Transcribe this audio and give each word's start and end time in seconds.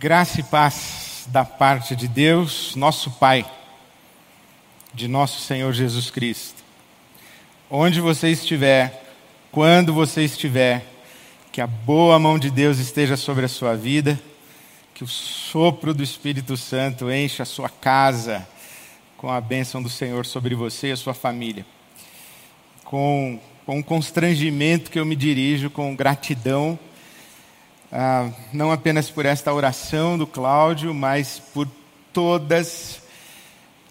Graça 0.00 0.38
e 0.38 0.44
paz 0.44 1.24
da 1.26 1.44
parte 1.44 1.96
de 1.96 2.06
Deus, 2.06 2.76
nosso 2.76 3.10
Pai, 3.10 3.44
de 4.94 5.08
nosso 5.08 5.40
Senhor 5.40 5.72
Jesus 5.72 6.08
Cristo. 6.08 6.62
Onde 7.68 8.00
você 8.00 8.28
estiver, 8.28 9.02
quando 9.50 9.92
você 9.92 10.22
estiver, 10.22 10.86
que 11.50 11.60
a 11.60 11.66
boa 11.66 12.16
mão 12.16 12.38
de 12.38 12.48
Deus 12.48 12.78
esteja 12.78 13.16
sobre 13.16 13.46
a 13.46 13.48
sua 13.48 13.74
vida, 13.74 14.20
que 14.94 15.02
o 15.02 15.08
sopro 15.08 15.92
do 15.92 16.04
Espírito 16.04 16.56
Santo 16.56 17.10
encha 17.10 17.42
a 17.42 17.46
sua 17.46 17.68
casa 17.68 18.46
com 19.16 19.28
a 19.28 19.40
bênção 19.40 19.82
do 19.82 19.88
Senhor 19.88 20.24
sobre 20.24 20.54
você 20.54 20.90
e 20.90 20.92
a 20.92 20.96
sua 20.96 21.12
família. 21.12 21.66
Com, 22.84 23.40
com 23.66 23.82
constrangimento 23.82 24.92
que 24.92 25.00
eu 25.00 25.04
me 25.04 25.16
dirijo, 25.16 25.68
com 25.68 25.96
gratidão 25.96 26.78
ah, 27.92 28.30
não 28.52 28.70
apenas 28.70 29.10
por 29.10 29.24
esta 29.24 29.52
oração 29.52 30.18
do 30.18 30.26
Cláudio, 30.26 30.92
mas 30.92 31.40
por 31.54 31.66
todas 32.12 33.00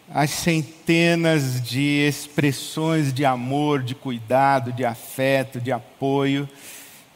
as 0.09 0.29
centenas 0.29 1.61
de 1.61 2.07
expressões 2.07 3.13
de 3.13 3.25
amor, 3.25 3.83
de 3.83 3.93
cuidado, 3.93 4.71
de 4.71 4.85
afeto, 4.85 5.59
de 5.59 5.71
apoio 5.71 6.47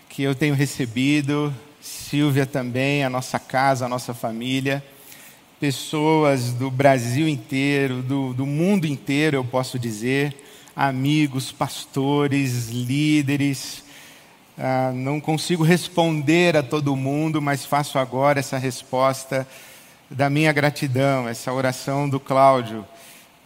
que 0.10 0.24
eu 0.24 0.36
tenho 0.36 0.54
recebido, 0.54 1.54
Silvia 1.80 2.46
também, 2.46 3.04
a 3.04 3.10
nossa 3.10 3.40
casa, 3.40 3.86
a 3.86 3.90
nossa 3.90 4.14
família, 4.14 4.84
pessoas 5.60 6.52
do 6.52 6.70
Brasil 6.70 7.28
inteiro, 7.30 8.02
do, 8.02 8.34
do 8.34 8.46
mundo 8.46 8.86
inteiro, 8.86 9.38
eu 9.38 9.46
posso 9.46 9.80
dizer, 9.80 10.36
amigos, 10.76 11.52
pastores, 11.52 12.70
líderes, 12.70 13.84
ah, 14.58 14.92
não 14.94 15.20
consigo 15.20 15.64
responder 15.64 16.58
a 16.58 16.64
todo 16.64 16.96
mundo, 16.96 17.42
mas 17.42 17.66
faço 17.66 17.98
agora 17.98 18.40
essa 18.40 18.58
resposta 18.58 19.48
da 20.10 20.30
minha 20.30 20.52
gratidão, 20.52 21.28
essa 21.28 21.54
oração 21.54 22.08
do 22.10 22.20
Cláudio, 22.20 22.86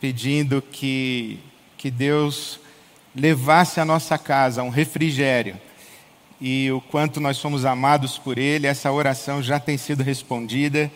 pedindo 0.02 0.62
que, 0.62 1.40
que 1.78 1.92
Deus 1.92 2.60
levasse 3.16 3.80
a 3.80 3.86
nossa 3.86 4.18
casa 4.18 4.64
um 4.64 4.70
refrigério. 4.70 5.56
E 6.42 6.70
o 6.72 6.82
quanto 6.82 7.22
nós 7.22 7.38
somos 7.38 7.66
amados 7.66 8.18
por 8.18 8.38
Ele, 8.38 8.68
essa 8.68 8.92
oração 8.92 9.42
já 9.42 9.60
tem 9.60 9.78
sido 9.78 10.04
respondida. 10.04 10.92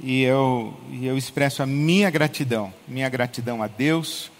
E 0.00 0.22
eu, 0.22 0.74
eu 1.00 1.16
expresso 1.16 1.62
a 1.62 1.66
minha 1.66 2.10
gratidão, 2.10 2.72
minha 2.88 3.08
gratidão 3.08 3.62
a 3.62 3.68
Deus 3.68 4.32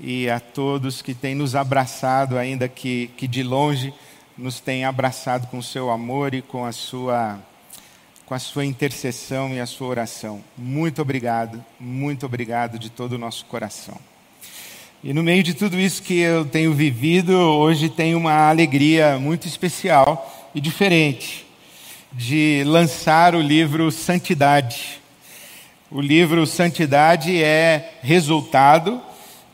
e 0.00 0.30
a 0.30 0.40
todos 0.40 1.02
que 1.02 1.12
têm 1.12 1.34
nos 1.34 1.54
abraçado, 1.54 2.38
ainda 2.38 2.66
que, 2.68 3.10
que 3.16 3.28
de 3.28 3.42
longe 3.42 3.92
nos 4.36 4.58
tem 4.58 4.84
abraçado 4.84 5.46
com 5.46 5.58
o 5.58 5.62
seu 5.62 5.90
amor 5.90 6.34
e 6.34 6.42
com 6.42 6.64
a 6.64 6.72
sua 6.72 7.38
com 8.26 8.34
a 8.34 8.38
sua 8.38 8.64
intercessão 8.64 9.54
e 9.54 9.60
a 9.60 9.66
sua 9.66 9.88
oração. 9.88 10.42
Muito 10.56 11.02
obrigado, 11.02 11.62
muito 11.78 12.24
obrigado 12.24 12.78
de 12.78 12.88
todo 12.90 13.12
o 13.12 13.18
nosso 13.18 13.44
coração. 13.44 13.98
E 15.02 15.12
no 15.12 15.22
meio 15.22 15.42
de 15.42 15.52
tudo 15.52 15.78
isso 15.78 16.02
que 16.02 16.20
eu 16.20 16.46
tenho 16.46 16.72
vivido, 16.72 17.32
hoje 17.34 17.90
tenho 17.90 18.16
uma 18.16 18.48
alegria 18.48 19.18
muito 19.18 19.46
especial 19.46 20.50
e 20.54 20.60
diferente 20.60 21.44
de 22.10 22.64
lançar 22.64 23.34
o 23.34 23.42
livro 23.42 23.90
Santidade. 23.90 25.02
O 25.90 26.00
livro 26.00 26.46
Santidade 26.46 27.42
é 27.42 27.98
resultado 28.02 29.02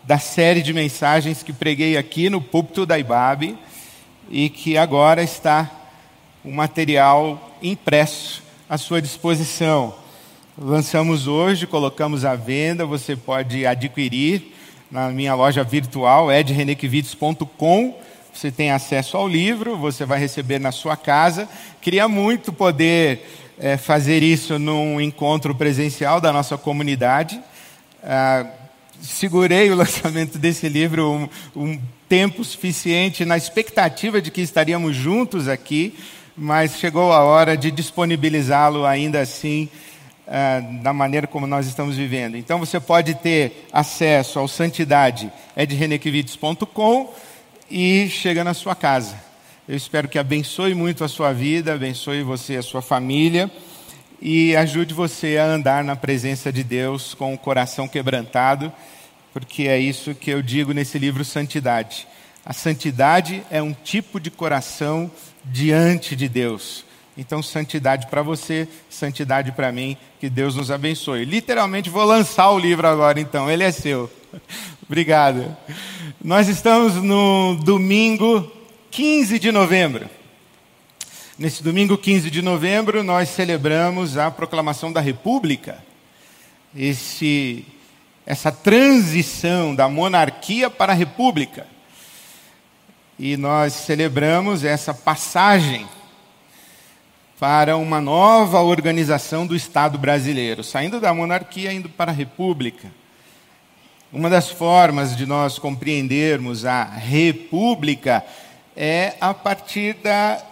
da 0.04 0.18
série 0.18 0.62
de 0.62 0.72
mensagens 0.72 1.42
que 1.42 1.52
preguei 1.52 1.96
aqui 1.96 2.30
no 2.30 2.40
púlpito 2.40 2.86
da 2.86 2.98
Ibabe 2.98 3.58
e 4.30 4.48
que 4.48 4.78
agora 4.78 5.22
está 5.22 5.70
o 6.44 6.50
material 6.50 7.56
impresso 7.62 8.42
à 8.68 8.78
sua 8.78 9.02
disposição. 9.02 9.94
Lançamos 10.56 11.26
hoje, 11.26 11.66
colocamos 11.66 12.24
à 12.24 12.34
venda, 12.34 12.86
você 12.86 13.16
pode 13.16 13.66
adquirir 13.66 14.54
na 14.90 15.08
minha 15.08 15.34
loja 15.34 15.64
virtual, 15.64 16.32
edrenequivites.com. 16.32 17.98
Você 18.32 18.50
tem 18.50 18.70
acesso 18.70 19.16
ao 19.16 19.26
livro, 19.26 19.76
você 19.76 20.04
vai 20.04 20.18
receber 20.18 20.58
na 20.58 20.72
sua 20.72 20.96
casa. 20.96 21.48
Queria 21.80 22.06
muito 22.08 22.52
poder 22.52 23.26
é, 23.58 23.76
fazer 23.76 24.22
isso 24.22 24.58
num 24.58 25.00
encontro 25.00 25.54
presencial 25.54 26.20
da 26.20 26.32
nossa 26.32 26.56
comunidade. 26.56 27.40
Ah, 28.02 28.46
segurei 29.00 29.70
o 29.70 29.74
lançamento 29.76 30.38
desse 30.38 30.68
livro 30.68 31.10
um, 31.10 31.28
um 31.56 31.80
tempo 32.10 32.42
suficiente 32.42 33.24
na 33.24 33.36
expectativa 33.36 34.20
de 34.20 34.32
que 34.32 34.40
estaríamos 34.40 34.96
juntos 34.96 35.46
aqui, 35.46 35.94
mas 36.36 36.76
chegou 36.76 37.12
a 37.12 37.22
hora 37.22 37.56
de 37.56 37.70
disponibilizá-lo 37.70 38.84
ainda 38.84 39.20
assim 39.20 39.68
uh, 40.26 40.82
da 40.82 40.92
maneira 40.92 41.28
como 41.28 41.46
nós 41.46 41.68
estamos 41.68 41.94
vivendo. 41.94 42.36
Então 42.36 42.58
você 42.58 42.80
pode 42.80 43.14
ter 43.14 43.68
acesso 43.72 44.40
ao 44.40 44.48
Santidade 44.48 45.30
edrenequivites.com 45.56 47.14
e 47.70 48.08
chega 48.08 48.42
na 48.42 48.54
sua 48.54 48.74
casa. 48.74 49.14
Eu 49.68 49.76
espero 49.76 50.08
que 50.08 50.18
abençoe 50.18 50.74
muito 50.74 51.04
a 51.04 51.08
sua 51.08 51.32
vida, 51.32 51.74
abençoe 51.74 52.24
você 52.24 52.54
e 52.54 52.56
a 52.56 52.62
sua 52.62 52.82
família 52.82 53.48
e 54.20 54.56
ajude 54.56 54.92
você 54.92 55.38
a 55.38 55.44
andar 55.44 55.84
na 55.84 55.94
presença 55.94 56.52
de 56.52 56.64
Deus 56.64 57.14
com 57.14 57.32
o 57.32 57.38
coração 57.38 57.86
quebrantado 57.86 58.72
porque 59.32 59.64
é 59.64 59.78
isso 59.78 60.14
que 60.14 60.30
eu 60.30 60.42
digo 60.42 60.72
nesse 60.72 60.98
livro 60.98 61.24
Santidade. 61.24 62.06
A 62.44 62.52
santidade 62.52 63.42
é 63.50 63.62
um 63.62 63.72
tipo 63.72 64.18
de 64.18 64.30
coração 64.30 65.10
diante 65.44 66.16
de 66.16 66.28
Deus. 66.28 66.84
Então, 67.16 67.42
santidade 67.42 68.06
para 68.06 68.22
você, 68.22 68.66
santidade 68.88 69.52
para 69.52 69.70
mim, 69.70 69.96
que 70.18 70.30
Deus 70.30 70.54
nos 70.54 70.70
abençoe. 70.70 71.24
Literalmente 71.24 71.90
vou 71.90 72.04
lançar 72.04 72.50
o 72.50 72.58
livro 72.58 72.86
agora, 72.86 73.20
então, 73.20 73.50
ele 73.50 73.62
é 73.62 73.70
seu. 73.70 74.10
Obrigado. 74.86 75.54
Nós 76.22 76.48
estamos 76.48 76.94
no 76.94 77.56
domingo 77.56 78.50
15 78.90 79.38
de 79.38 79.52
novembro. 79.52 80.08
Nesse 81.38 81.62
domingo 81.62 81.96
15 81.96 82.30
de 82.30 82.42
novembro, 82.42 83.02
nós 83.02 83.28
celebramos 83.28 84.16
a 84.16 84.30
proclamação 84.30 84.92
da 84.92 85.00
República. 85.00 85.82
Esse 86.74 87.64
essa 88.24 88.52
transição 88.52 89.74
da 89.74 89.88
monarquia 89.88 90.70
para 90.70 90.92
a 90.92 90.96
república. 90.96 91.66
E 93.18 93.36
nós 93.36 93.72
celebramos 93.72 94.64
essa 94.64 94.94
passagem 94.94 95.86
para 97.38 97.76
uma 97.76 98.00
nova 98.00 98.60
organização 98.60 99.46
do 99.46 99.56
Estado 99.56 99.98
brasileiro, 99.98 100.62
saindo 100.62 101.00
da 101.00 101.12
monarquia 101.14 101.72
indo 101.72 101.88
para 101.88 102.10
a 102.10 102.14
república. 102.14 102.92
Uma 104.12 104.28
das 104.28 104.50
formas 104.50 105.16
de 105.16 105.24
nós 105.24 105.58
compreendermos 105.58 106.64
a 106.64 106.84
república 106.84 108.24
é 108.76 109.14
a 109.20 109.32
partir 109.32 109.94
da, 109.94 110.42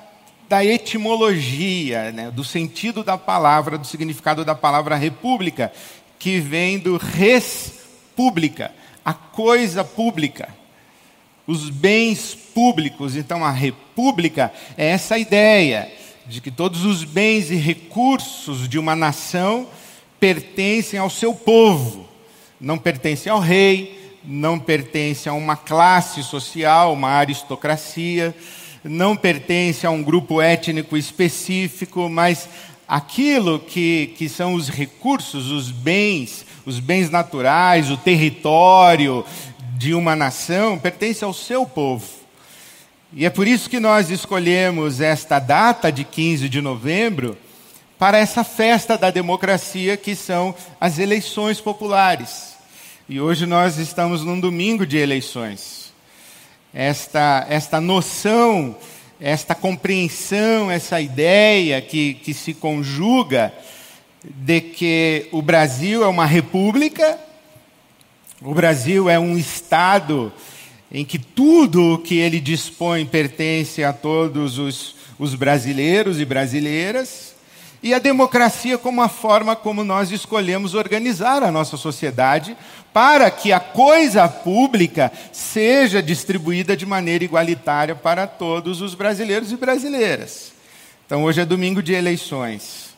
da 0.49 0.65
etimologia, 0.65 2.12
né, 2.12 2.31
do 2.31 2.45
sentido 2.45 3.05
da 3.05 3.19
palavra, 3.19 3.77
do 3.77 3.87
significado 3.87 4.45
da 4.45 4.55
palavra 4.55 4.97
república, 4.97 5.73
que 6.19 6.41
vem 6.41 6.79
do 6.79 6.97
res 6.97 7.73
pública, 8.17 8.73
a 9.05 9.15
coisa 9.15 9.84
pública, 9.84 10.49
os 11.47 11.71
bens 11.71 12.34
públicos. 12.34 13.17
Então, 13.17 13.45
a 13.45 13.51
república 13.51 14.53
é 14.77 14.89
essa 14.89 15.19
ideia 15.19 15.91
de 16.27 16.41
que 16.41 16.51
todos 16.51 16.84
os 16.84 17.05
bens 17.05 17.51
e 17.51 17.55
recursos 17.55 18.69
de 18.69 18.79
uma 18.79 18.95
nação 18.95 19.67
pertencem 20.21 20.99
ao 20.99 21.09
seu 21.09 21.34
povo, 21.34 22.06
não 22.61 22.77
pertencem 22.77 23.33
ao 23.33 23.41
rei, 23.41 24.19
não 24.25 24.59
pertencem 24.59 25.31
a 25.31 25.35
uma 25.35 25.56
classe 25.56 26.23
social, 26.23 26.93
uma 26.93 27.11
aristocracia, 27.11 28.35
não 28.85 29.17
pertence 29.17 29.87
a 29.87 29.91
um 29.91 30.03
grupo 30.03 30.41
étnico 30.41 30.97
específico, 30.97 32.09
mas 32.09 32.49
aquilo 32.88 33.59
que, 33.59 34.14
que 34.17 34.29
são 34.29 34.55
os 34.55 34.70
recursos, 34.70 35.50
os 35.50 35.70
bens, 35.70 36.46
os 36.64 36.81
bens 36.81 37.11
naturais, 37.11 37.90
o 37.90 37.99
território 37.99 39.25
de 39.76 39.93
uma 39.93 40.17
nação, 40.17 40.79
pertence 40.79 41.23
ao 41.23 41.35
seu 41.35 41.67
povo. 41.67 42.06
E 43.12 43.26
é 43.26 43.31
por 43.31 43.46
isso 43.46 43.69
que 43.69 43.79
nós 43.79 44.11
escolhemos 44.11 45.00
esta 45.00 45.38
data 45.38 45.93
de 45.93 46.02
15 46.02 46.49
de 46.49 46.61
novembro 46.61 47.37
para 47.99 48.19
essa 48.19 48.43
festa 48.43 48.96
da 48.96 49.11
democracia 49.11 49.96
que 49.96 50.14
são 50.14 50.55
as 50.81 50.99
eleições 50.99 51.61
populares. 51.61 52.56
E 53.08 53.20
hoje 53.20 53.46
nós 53.46 53.79
estamos 53.79 54.25
num 54.25 54.38
domingo 54.38 54.87
de 54.87 54.99
eleições. 54.99 55.93
Esta, 56.73 57.46
esta 57.49 57.81
noção 57.81 58.76
esta 59.20 59.55
compreensão, 59.55 60.70
essa 60.70 61.00
ideia 61.00 61.81
que, 61.81 62.15
que 62.15 62.32
se 62.32 62.55
conjuga 62.55 63.53
de 64.25 64.61
que 64.61 65.29
o 65.32 65.43
Brasil 65.43 66.05
é 66.05 66.06
uma 66.06 66.26
república, 66.26 67.19
o 68.41 68.55
Brasil 68.55 69.09
é 69.09 69.19
um 69.19 69.37
Estado 69.37 70.32
em 70.91 71.05
que 71.05 71.19
tudo 71.19 71.94
o 71.94 71.99
que 71.99 72.17
ele 72.17 72.41
dispõe 72.41 73.05
pertence 73.05 73.85
a 73.85 73.93
todos 73.93 74.59
os, 74.59 74.94
os 75.19 75.35
brasileiros 75.35 76.21
e 76.21 76.25
brasileiras, 76.25 77.35
e 77.82 77.94
a 77.94 77.98
democracia 77.98 78.76
como 78.76 79.00
a 79.02 79.08
forma 79.08 79.54
como 79.54 79.84
nós 79.84 80.10
escolhemos 80.10 80.75
organizar 80.75 81.42
a 81.42 81.50
nossa 81.50 81.76
sociedade 81.76 82.56
para 82.92 83.30
que 83.30 83.52
a 83.52 83.60
coisa 83.60 84.28
pública 84.28 85.12
seja 85.32 86.02
distribuída 86.02 86.76
de 86.76 86.84
maneira 86.84 87.25
igualitária 87.25 87.94
para 87.94 88.26
todos 88.26 88.80
os 88.80 88.94
brasileiros 88.94 89.52
e 89.52 89.56
brasileiras. 89.56 90.52
Então, 91.06 91.25
hoje 91.25 91.40
é 91.40 91.44
domingo 91.44 91.82
de 91.82 91.94
eleições. 91.94 92.88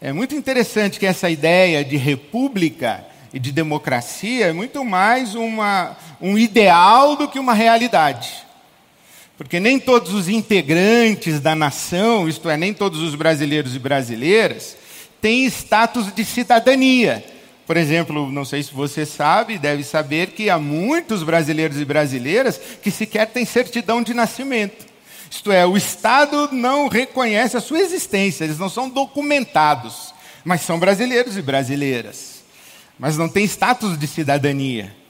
É 0.00 0.12
muito 0.12 0.34
interessante 0.34 0.98
que 0.98 1.06
essa 1.06 1.30
ideia 1.30 1.84
de 1.84 1.96
república 1.96 3.06
e 3.32 3.38
de 3.38 3.50
democracia 3.50 4.46
é 4.46 4.52
muito 4.52 4.84
mais 4.84 5.34
uma, 5.34 5.96
um 6.20 6.36
ideal 6.36 7.16
do 7.16 7.28
que 7.28 7.38
uma 7.38 7.54
realidade. 7.54 8.44
Porque 9.42 9.58
nem 9.58 9.78
todos 9.78 10.14
os 10.14 10.28
integrantes 10.28 11.40
da 11.40 11.54
nação, 11.54 12.28
isto 12.28 12.48
é, 12.48 12.56
nem 12.56 12.72
todos 12.72 13.00
os 13.00 13.16
brasileiros 13.16 13.74
e 13.74 13.78
brasileiras, 13.78 14.76
têm 15.20 15.44
status 15.46 16.14
de 16.14 16.24
cidadania. 16.24 17.24
Por 17.66 17.76
exemplo, 17.76 18.30
não 18.30 18.44
sei 18.44 18.62
se 18.62 18.72
você 18.72 19.04
sabe, 19.04 19.58
deve 19.58 19.82
saber 19.82 20.28
que 20.28 20.48
há 20.48 20.58
muitos 20.58 21.24
brasileiros 21.24 21.80
e 21.80 21.84
brasileiras 21.84 22.60
que 22.80 22.90
sequer 22.90 23.26
têm 23.26 23.44
certidão 23.44 24.00
de 24.00 24.14
nascimento. 24.14 24.86
Isto 25.28 25.50
é, 25.50 25.66
o 25.66 25.76
Estado 25.76 26.50
não 26.52 26.86
reconhece 26.86 27.56
a 27.56 27.60
sua 27.60 27.80
existência, 27.80 28.44
eles 28.44 28.58
não 28.58 28.68
são 28.68 28.88
documentados, 28.88 30.14
mas 30.44 30.60
são 30.60 30.78
brasileiros 30.78 31.36
e 31.36 31.42
brasileiras. 31.42 32.44
Mas 32.96 33.16
não 33.16 33.28
têm 33.28 33.44
status 33.44 33.98
de 33.98 34.06
cidadania. 34.06 35.01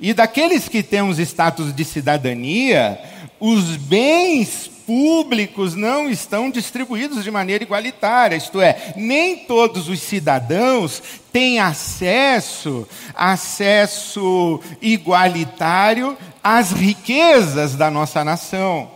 E 0.00 0.12
daqueles 0.12 0.68
que 0.68 0.82
têm 0.82 1.02
os 1.02 1.18
status 1.18 1.74
de 1.74 1.84
cidadania, 1.84 2.98
os 3.38 3.76
bens 3.76 4.70
públicos 4.86 5.74
não 5.74 6.08
estão 6.08 6.48
distribuídos 6.48 7.24
de 7.24 7.30
maneira 7.30 7.64
igualitária, 7.64 8.36
isto 8.36 8.60
é, 8.60 8.94
nem 8.96 9.36
todos 9.38 9.88
os 9.88 10.00
cidadãos 10.00 11.02
têm 11.32 11.58
acesso, 11.58 12.86
acesso 13.14 14.60
igualitário 14.80 16.16
às 16.42 16.70
riquezas 16.70 17.74
da 17.74 17.90
nossa 17.90 18.24
nação. 18.24 18.90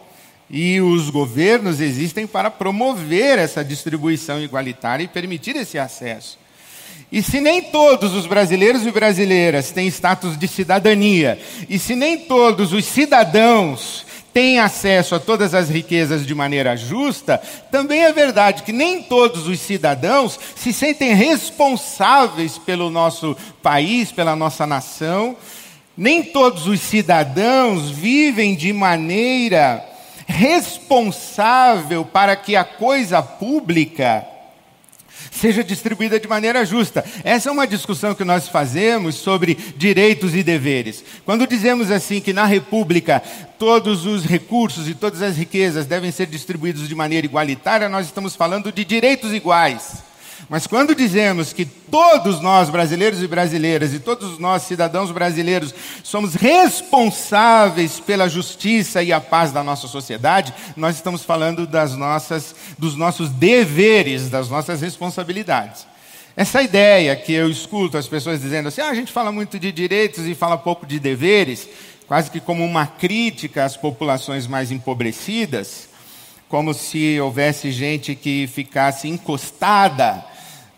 E 0.49 0.81
os 0.81 1.11
governos 1.11 1.81
existem 1.81 2.27
para 2.27 2.51
promover 2.51 3.39
essa 3.39 3.65
distribuição 3.65 4.41
igualitária 4.41 5.05
e 5.05 5.09
permitir 5.09 5.55
esse 5.55 5.79
acesso. 5.79 6.40
E 7.13 7.23
se 7.23 7.41
nem 7.41 7.61
todos 7.61 8.15
os 8.15 8.27
brasileiros 8.27 8.87
e 8.87 8.91
brasileiras 8.91 9.73
têm 9.73 9.89
status 9.89 10.39
de 10.39 10.47
cidadania, 10.47 11.41
e 11.69 11.79
se 11.79 11.97
nem 11.97 12.19
todos 12.19 12.73
os 12.73 12.85
cidadãos 12.85 14.07
têm 14.33 14.61
acesso 14.61 15.17
a 15.17 15.19
todas 15.19 15.53
as 15.53 15.69
riquezas 15.69 16.25
de 16.25 16.35
maneira 16.37 16.77
justa, 16.77 17.43
também 17.71 18.05
é 18.05 18.13
verdade 18.13 18.63
que 18.63 18.73
nem 18.73 19.03
todos 19.03 19.49
os 19.49 19.59
cidadãos 19.59 20.39
se 20.55 20.73
sentem 20.73 21.15
responsáveis 21.15 22.57
pelo 22.57 22.91
nosso 22.91 23.37
país, 23.61 24.13
pela 24.13 24.37
nossa 24.37 24.65
nação, 24.65 25.37
nem 25.97 26.23
todos 26.23 26.69
os 26.69 26.81
cidadãos 26.81 27.91
vivem 27.91 28.55
de 28.55 28.73
maneira 28.73 29.85
responsável 30.29 32.05
para 32.05 32.37
que 32.37 32.55
a 32.55 32.63
coisa 32.63 33.21
pública 33.21 34.30
seja 35.31 35.63
distribuída 35.63 36.19
de 36.19 36.29
maneira 36.29 36.65
justa. 36.65 37.05
Essa 37.25 37.49
é 37.49 37.53
uma 37.53 37.67
discussão 37.67 38.15
que 38.15 38.25
nós 38.25 38.49
fazemos 38.49 39.15
sobre 39.15 39.55
direitos 39.77 40.35
e 40.35 40.43
deveres. 40.43 41.05
Quando 41.25 41.47
dizemos 41.47 41.91
assim 41.91 42.21
que 42.21 42.33
na 42.33 42.45
República 42.45 43.23
todos 43.59 44.07
os 44.07 44.25
recursos 44.25 44.89
e 44.89 44.95
todas 44.95 45.23
as 45.23 45.37
riquezas 45.37 45.87
devem 45.87 46.11
ser 46.11 46.27
distribuídos 46.27 46.89
de 46.89 46.95
maneira 46.95 47.27
igualitária, 47.27 47.89
nós 47.89 48.07
estamos 48.07 48.35
falando 48.35 48.73
de 48.73 48.85
direitos 48.85 49.33
iguais. 49.33 50.10
Mas 50.51 50.67
quando 50.67 50.97
dizemos 50.97 51.53
que 51.53 51.65
todos 51.65 52.41
nós, 52.41 52.69
brasileiros 52.69 53.23
e 53.23 53.29
brasileiras, 53.29 53.95
e 53.95 54.01
todos 54.01 54.37
nós, 54.37 54.65
cidadãos 54.65 55.13
brasileiros, 55.13 55.73
somos 56.03 56.35
responsáveis 56.35 58.01
pela 58.01 58.29
justiça 58.29 59.01
e 59.01 59.13
a 59.13 59.21
paz 59.21 59.53
da 59.53 59.63
nossa 59.63 59.87
sociedade, 59.87 60.53
nós 60.77 60.97
estamos 60.97 61.23
falando 61.23 61.69
das 61.69 61.95
nossas, 61.95 62.53
dos 62.77 62.97
nossos 62.97 63.31
deveres, 63.31 64.29
das 64.29 64.49
nossas 64.51 64.81
responsabilidades. 64.81 65.87
Essa 66.37 66.61
ideia 66.61 67.15
que 67.15 67.33
eu 67.33 67.49
escuto 67.49 67.97
as 67.97 68.09
pessoas 68.09 68.41
dizendo 68.41 68.71
assim, 68.71 68.81
ah, 68.81 68.89
a 68.89 68.95
gente 68.95 69.13
fala 69.13 69.31
muito 69.31 69.57
de 69.57 69.71
direitos 69.71 70.27
e 70.27 70.35
fala 70.35 70.59
pouco 70.59 70.85
de 70.85 70.99
deveres, 70.99 71.69
quase 72.09 72.29
que 72.29 72.41
como 72.41 72.65
uma 72.65 72.89
crítica 72.89 73.65
às 73.65 73.77
populações 73.77 74.49
mais 74.49 74.73
empobrecidas, 74.73 75.89
como 76.49 76.75
se 76.75 77.21
houvesse 77.21 77.71
gente 77.71 78.17
que 78.17 78.49
ficasse 78.49 79.07
encostada 79.07 80.29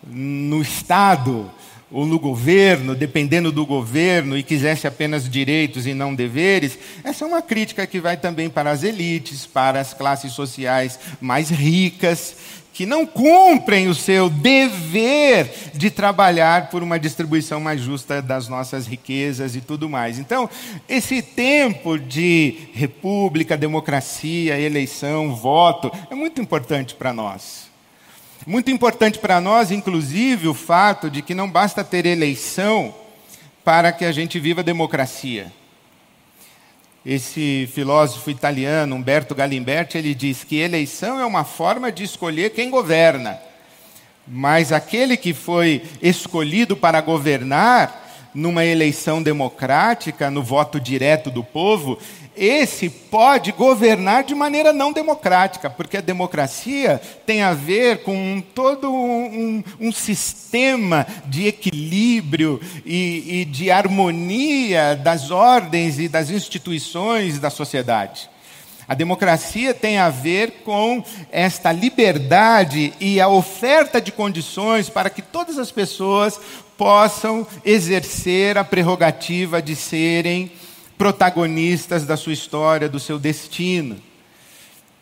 no 0.07 0.61
Estado 0.61 1.49
ou 1.93 2.07
no 2.07 2.17
governo, 2.19 2.95
dependendo 2.95 3.51
do 3.51 3.65
governo, 3.67 4.35
e 4.35 4.41
quisesse 4.41 4.87
apenas 4.87 5.29
direitos 5.29 5.85
e 5.85 5.93
não 5.93 6.15
deveres, 6.15 6.77
essa 7.03 7.23
é 7.23 7.27
uma 7.27 7.41
crítica 7.41 7.85
que 7.85 7.99
vai 7.99 8.17
também 8.17 8.49
para 8.49 8.71
as 8.71 8.81
elites, 8.81 9.45
para 9.45 9.79
as 9.79 9.93
classes 9.93 10.33
sociais 10.33 10.99
mais 11.21 11.51
ricas, 11.51 12.35
que 12.73 12.87
não 12.87 13.05
cumprem 13.05 13.87
o 13.87 13.93
seu 13.93 14.27
dever 14.27 15.53
de 15.75 15.91
trabalhar 15.91 16.71
por 16.71 16.81
uma 16.81 16.99
distribuição 16.99 17.59
mais 17.59 17.79
justa 17.79 18.19
das 18.19 18.47
nossas 18.47 18.87
riquezas 18.87 19.55
e 19.55 19.61
tudo 19.61 19.87
mais. 19.87 20.17
Então, 20.17 20.49
esse 20.89 21.21
tempo 21.21 21.99
de 21.99 22.69
república, 22.73 23.55
democracia, 23.55 24.59
eleição, 24.59 25.35
voto, 25.35 25.91
é 26.09 26.15
muito 26.15 26.41
importante 26.41 26.95
para 26.95 27.13
nós. 27.13 27.71
Muito 28.45 28.69
importante 28.69 29.19
para 29.19 29.39
nós, 29.39 29.71
inclusive, 29.71 30.49
o 30.49 30.53
fato 30.53 31.09
de 31.09 31.21
que 31.21 31.33
não 31.33 31.49
basta 31.49 31.81
ter 31.81 32.05
eleição 32.05 32.93
para 33.63 33.93
que 33.93 34.03
a 34.03 34.11
gente 34.11 34.37
viva 34.37 34.61
democracia. 34.61 35.51
Esse 37.05 37.69
filósofo 37.73 38.29
italiano, 38.29 38.95
Umberto 38.95 39.33
Galimberti, 39.33 39.97
ele 39.97 40.13
diz 40.13 40.43
que 40.43 40.57
eleição 40.57 41.19
é 41.19 41.25
uma 41.25 41.45
forma 41.45 41.89
de 41.89 42.03
escolher 42.03 42.49
quem 42.49 42.69
governa. 42.69 43.39
Mas 44.27 44.73
aquele 44.73 45.15
que 45.15 45.33
foi 45.33 45.81
escolhido 46.01 46.75
para 46.75 46.99
governar, 46.99 48.02
numa 48.33 48.65
eleição 48.65 49.21
democrática, 49.21 50.31
no 50.31 50.41
voto 50.41 50.79
direto 50.79 51.29
do 51.29 51.43
povo, 51.43 51.97
esse 52.35 52.89
pode 52.89 53.51
governar 53.51 54.23
de 54.23 54.33
maneira 54.33 54.73
não 54.73 54.91
democrática, 54.91 55.69
porque 55.69 55.97
a 55.97 56.01
democracia 56.01 56.99
tem 57.27 57.43
a 57.43 57.53
ver 57.53 58.01
com 58.03 58.41
todo 58.55 58.91
um, 58.91 59.63
um 59.79 59.91
sistema 59.91 61.05
de 61.27 61.47
equilíbrio 61.47 62.59
e, 62.85 63.41
e 63.41 63.45
de 63.45 63.69
harmonia 63.69 64.95
das 64.95 65.29
ordens 65.29 65.99
e 65.99 66.07
das 66.07 66.31
instituições 66.31 67.39
da 67.39 67.51
sociedade. 67.51 68.33
A 68.87 68.95
democracia 68.95 69.73
tem 69.73 69.97
a 69.97 70.09
ver 70.09 70.63
com 70.65 71.03
esta 71.31 71.71
liberdade 71.71 72.93
e 72.99 73.21
a 73.21 73.27
oferta 73.29 74.01
de 74.01 74.11
condições 74.11 74.89
para 74.89 75.09
que 75.09 75.21
todas 75.21 75.57
as 75.57 75.71
pessoas 75.71 76.39
possam 76.77 77.45
exercer 77.63 78.57
a 78.57 78.63
prerrogativa 78.63 79.61
de 79.61 79.75
serem 79.75 80.51
protagonistas 80.97 82.05
da 82.05 82.15
sua 82.15 82.33
história, 82.33 82.87
do 82.87 82.99
seu 82.99 83.19
destino. 83.19 83.97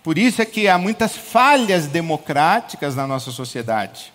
Por 0.04 0.18
isso 0.18 0.42
é 0.42 0.46
que 0.46 0.68
há 0.68 0.78
muitas 0.78 1.16
falhas 1.16 1.88
democráticas 1.88 2.96
na 2.96 3.06
nossa 3.06 3.32
sociedade. 3.32 4.12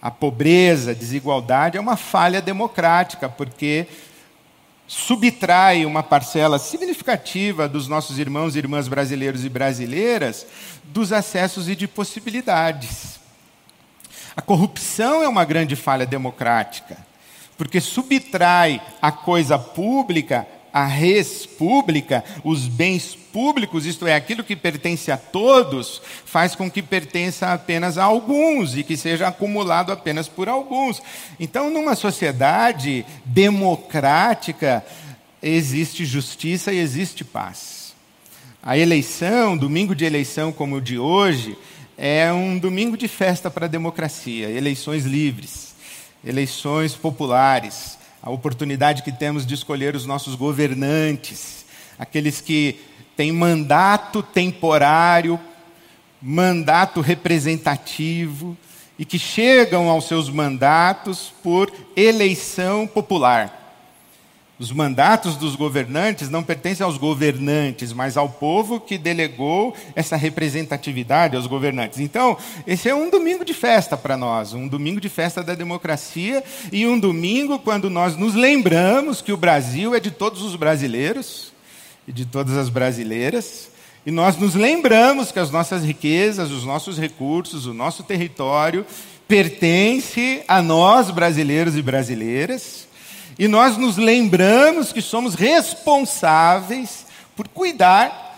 A 0.00 0.10
pobreza, 0.10 0.92
a 0.92 0.94
desigualdade 0.94 1.76
é 1.76 1.80
uma 1.80 1.96
falha 1.96 2.40
democrática, 2.40 3.28
porque 3.28 3.86
subtrai 4.86 5.86
uma 5.86 6.02
parcela 6.02 6.58
significativa 6.58 7.68
dos 7.68 7.86
nossos 7.88 8.18
irmãos 8.18 8.54
e 8.54 8.58
irmãs 8.58 8.88
brasileiros 8.88 9.44
e 9.44 9.48
brasileiras 9.48 10.46
dos 10.84 11.12
acessos 11.12 11.68
e 11.68 11.76
de 11.76 11.86
possibilidades. 11.86 13.21
A 14.36 14.42
corrupção 14.42 15.22
é 15.22 15.28
uma 15.28 15.44
grande 15.44 15.76
falha 15.76 16.06
democrática 16.06 17.12
porque 17.62 17.80
subtrai 17.80 18.82
a 19.00 19.12
coisa 19.12 19.56
pública, 19.56 20.46
a 20.72 20.84
res 20.84 21.46
pública, 21.46 22.24
os 22.42 22.66
bens 22.66 23.14
públicos, 23.14 23.86
isto 23.86 24.04
é, 24.04 24.16
aquilo 24.16 24.42
que 24.42 24.56
pertence 24.56 25.12
a 25.12 25.16
todos, 25.16 26.02
faz 26.24 26.56
com 26.56 26.68
que 26.68 26.82
pertença 26.82 27.52
apenas 27.52 27.98
a 27.98 28.02
alguns 28.02 28.76
e 28.76 28.82
que 28.82 28.96
seja 28.96 29.28
acumulado 29.28 29.92
apenas 29.92 30.26
por 30.26 30.48
alguns. 30.48 31.00
Então, 31.38 31.70
numa 31.70 31.94
sociedade 31.94 33.06
democrática, 33.24 34.84
existe 35.40 36.04
justiça 36.04 36.72
e 36.72 36.78
existe 36.78 37.24
paz. 37.24 37.94
A 38.60 38.76
eleição, 38.76 39.56
domingo 39.56 39.94
de 39.94 40.04
eleição 40.04 40.50
como 40.50 40.76
o 40.76 40.80
de 40.80 40.98
hoje, 40.98 41.56
é 41.96 42.32
um 42.32 42.58
domingo 42.58 42.96
de 42.96 43.08
festa 43.08 43.50
para 43.50 43.66
a 43.66 43.68
democracia, 43.68 44.48
eleições 44.50 45.04
livres 45.04 45.72
eleições 46.24 46.94
populares, 46.94 47.98
a 48.22 48.30
oportunidade 48.30 49.02
que 49.02 49.10
temos 49.10 49.44
de 49.44 49.54
escolher 49.54 49.96
os 49.96 50.06
nossos 50.06 50.34
governantes, 50.34 51.64
aqueles 51.98 52.40
que 52.40 52.80
têm 53.16 53.32
mandato 53.32 54.22
temporário 54.22 55.38
mandato 56.24 57.00
representativo 57.00 58.56
e 58.96 59.04
que 59.04 59.18
chegam 59.18 59.88
aos 59.90 60.06
seus 60.06 60.30
mandatos 60.30 61.34
por 61.42 61.72
eleição 61.96 62.86
popular. 62.86 63.61
Os 64.62 64.70
mandatos 64.70 65.34
dos 65.34 65.56
governantes 65.56 66.30
não 66.30 66.40
pertencem 66.40 66.84
aos 66.84 66.96
governantes, 66.96 67.92
mas 67.92 68.16
ao 68.16 68.28
povo 68.28 68.78
que 68.78 68.96
delegou 68.96 69.74
essa 69.96 70.14
representatividade 70.14 71.34
aos 71.34 71.48
governantes. 71.48 71.98
Então, 71.98 72.36
esse 72.64 72.88
é 72.88 72.94
um 72.94 73.10
domingo 73.10 73.44
de 73.44 73.52
festa 73.52 73.96
para 73.96 74.16
nós, 74.16 74.52
um 74.52 74.68
domingo 74.68 75.00
de 75.00 75.08
festa 75.08 75.42
da 75.42 75.56
democracia 75.56 76.44
e 76.70 76.86
um 76.86 76.96
domingo 76.96 77.58
quando 77.58 77.90
nós 77.90 78.16
nos 78.16 78.36
lembramos 78.36 79.20
que 79.20 79.32
o 79.32 79.36
Brasil 79.36 79.96
é 79.96 79.98
de 79.98 80.12
todos 80.12 80.42
os 80.42 80.54
brasileiros 80.54 81.52
e 82.06 82.12
de 82.12 82.24
todas 82.24 82.56
as 82.56 82.68
brasileiras. 82.68 83.68
E 84.06 84.12
nós 84.12 84.36
nos 84.36 84.54
lembramos 84.54 85.32
que 85.32 85.40
as 85.40 85.50
nossas 85.50 85.82
riquezas, 85.82 86.52
os 86.52 86.64
nossos 86.64 87.00
recursos, 87.00 87.66
o 87.66 87.74
nosso 87.74 88.04
território 88.04 88.86
pertence 89.26 90.44
a 90.46 90.62
nós, 90.62 91.10
brasileiros 91.10 91.76
e 91.76 91.82
brasileiras. 91.82 92.91
E 93.38 93.48
nós 93.48 93.76
nos 93.76 93.96
lembramos 93.96 94.92
que 94.92 95.00
somos 95.00 95.34
responsáveis 95.34 97.06
por 97.34 97.48
cuidar 97.48 98.30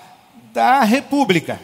da 0.53 0.85
república, 0.85 1.61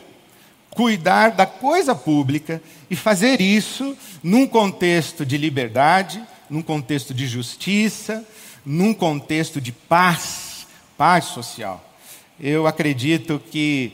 cuidar 0.70 1.30
da 1.30 1.46
coisa 1.46 1.94
pública 1.94 2.60
e 2.90 2.96
fazer 2.96 3.40
isso 3.40 3.96
num 4.22 4.46
contexto 4.46 5.24
de 5.24 5.36
liberdade, 5.36 6.22
num 6.48 6.62
contexto 6.62 7.14
de 7.14 7.26
justiça, 7.26 8.26
num 8.66 8.92
contexto 8.92 9.60
de 9.60 9.70
paz, 9.70 10.66
paz 10.98 11.26
social. 11.26 11.84
Eu 12.38 12.66
acredito 12.66 13.40
que 13.50 13.92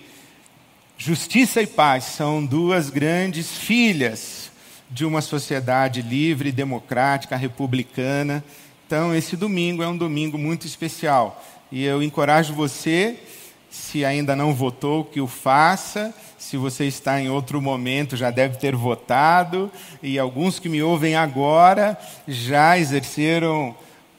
justiça 0.96 1.60
e 1.60 1.66
paz 1.66 2.04
são 2.04 2.44
duas 2.44 2.88
grandes 2.88 3.50
filhas 3.50 4.50
de 4.90 5.04
uma 5.04 5.20
sociedade 5.20 6.00
livre, 6.00 6.50
democrática, 6.50 7.36
republicana 7.36 8.42
então, 8.86 9.12
esse 9.12 9.36
domingo 9.36 9.82
é 9.82 9.88
um 9.88 9.96
domingo 9.96 10.38
muito 10.38 10.64
especial. 10.64 11.44
E 11.72 11.82
eu 11.82 12.00
encorajo 12.04 12.54
você, 12.54 13.18
se 13.68 14.04
ainda 14.04 14.36
não 14.36 14.54
votou, 14.54 15.04
que 15.04 15.20
o 15.20 15.26
faça. 15.26 16.14
Se 16.38 16.56
você 16.56 16.84
está 16.84 17.20
em 17.20 17.28
outro 17.28 17.60
momento, 17.60 18.16
já 18.16 18.30
deve 18.30 18.58
ter 18.58 18.76
votado. 18.76 19.72
E 20.00 20.20
alguns 20.20 20.60
que 20.60 20.68
me 20.68 20.80
ouvem 20.84 21.16
agora 21.16 21.98
já 22.28 22.78
exerceram 22.78 23.74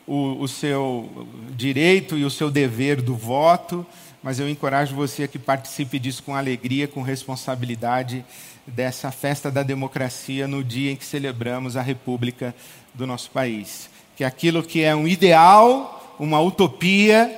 o, 0.06 0.42
o 0.42 0.50
seu 0.50 1.10
direito 1.56 2.18
e 2.18 2.26
o 2.26 2.30
seu 2.30 2.52
dever 2.52 3.02
do 3.02 3.16
voto. 3.16 3.86
Mas 4.22 4.38
eu 4.38 4.50
encorajo 4.50 4.94
você 4.94 5.24
a 5.24 5.28
que 5.30 5.40
participe 5.40 5.98
disso 5.98 6.24
com 6.24 6.36
alegria, 6.36 6.90
com 6.90 7.02
responsabilidade 7.02 8.26
dessa 8.66 9.12
festa 9.12 9.50
da 9.50 9.64
democracia 9.64 10.46
no 10.46 10.62
dia 10.62 10.92
em 10.92 10.98
que 10.98 11.06
celebramos 11.06 11.78
a 11.78 11.82
República 11.82 12.54
do 12.94 13.08
nosso 13.08 13.32
país 13.32 13.96
que 14.18 14.24
aquilo 14.24 14.64
que 14.64 14.84
é 14.84 14.96
um 14.96 15.08
ideal, 15.08 16.16
uma 16.20 16.42
utopia, 16.42 17.32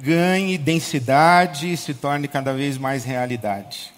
ganhe 0.00 0.56
densidade 0.56 1.70
e 1.70 1.76
se 1.76 1.92
torne 1.92 2.26
cada 2.26 2.54
vez 2.54 2.78
mais 2.78 3.04
realidade. 3.04 3.92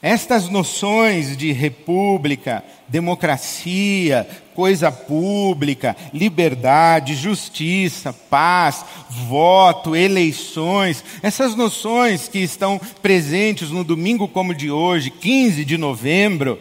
Estas 0.00 0.48
noções 0.48 1.36
de 1.36 1.52
república, 1.52 2.64
democracia, 2.88 4.26
coisa 4.54 4.90
pública, 4.90 5.94
liberdade, 6.12 7.14
justiça, 7.14 8.14
paz, 8.14 8.82
voto, 9.10 9.94
eleições, 9.94 11.04
essas 11.22 11.54
noções 11.54 12.28
que 12.28 12.38
estão 12.38 12.80
presentes 13.02 13.70
no 13.70 13.84
domingo 13.84 14.26
como 14.26 14.54
de 14.54 14.70
hoje, 14.70 15.10
15 15.10 15.66
de 15.66 15.76
novembro, 15.76 16.58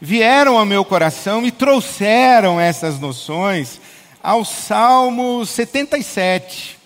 vieram 0.00 0.58
ao 0.58 0.66
meu 0.66 0.84
coração 0.84 1.46
e 1.46 1.52
trouxeram 1.52 2.60
essas 2.60 2.98
noções 2.98 3.80
ao 4.22 4.44
Salmo 4.44 5.44
77. 5.46 6.78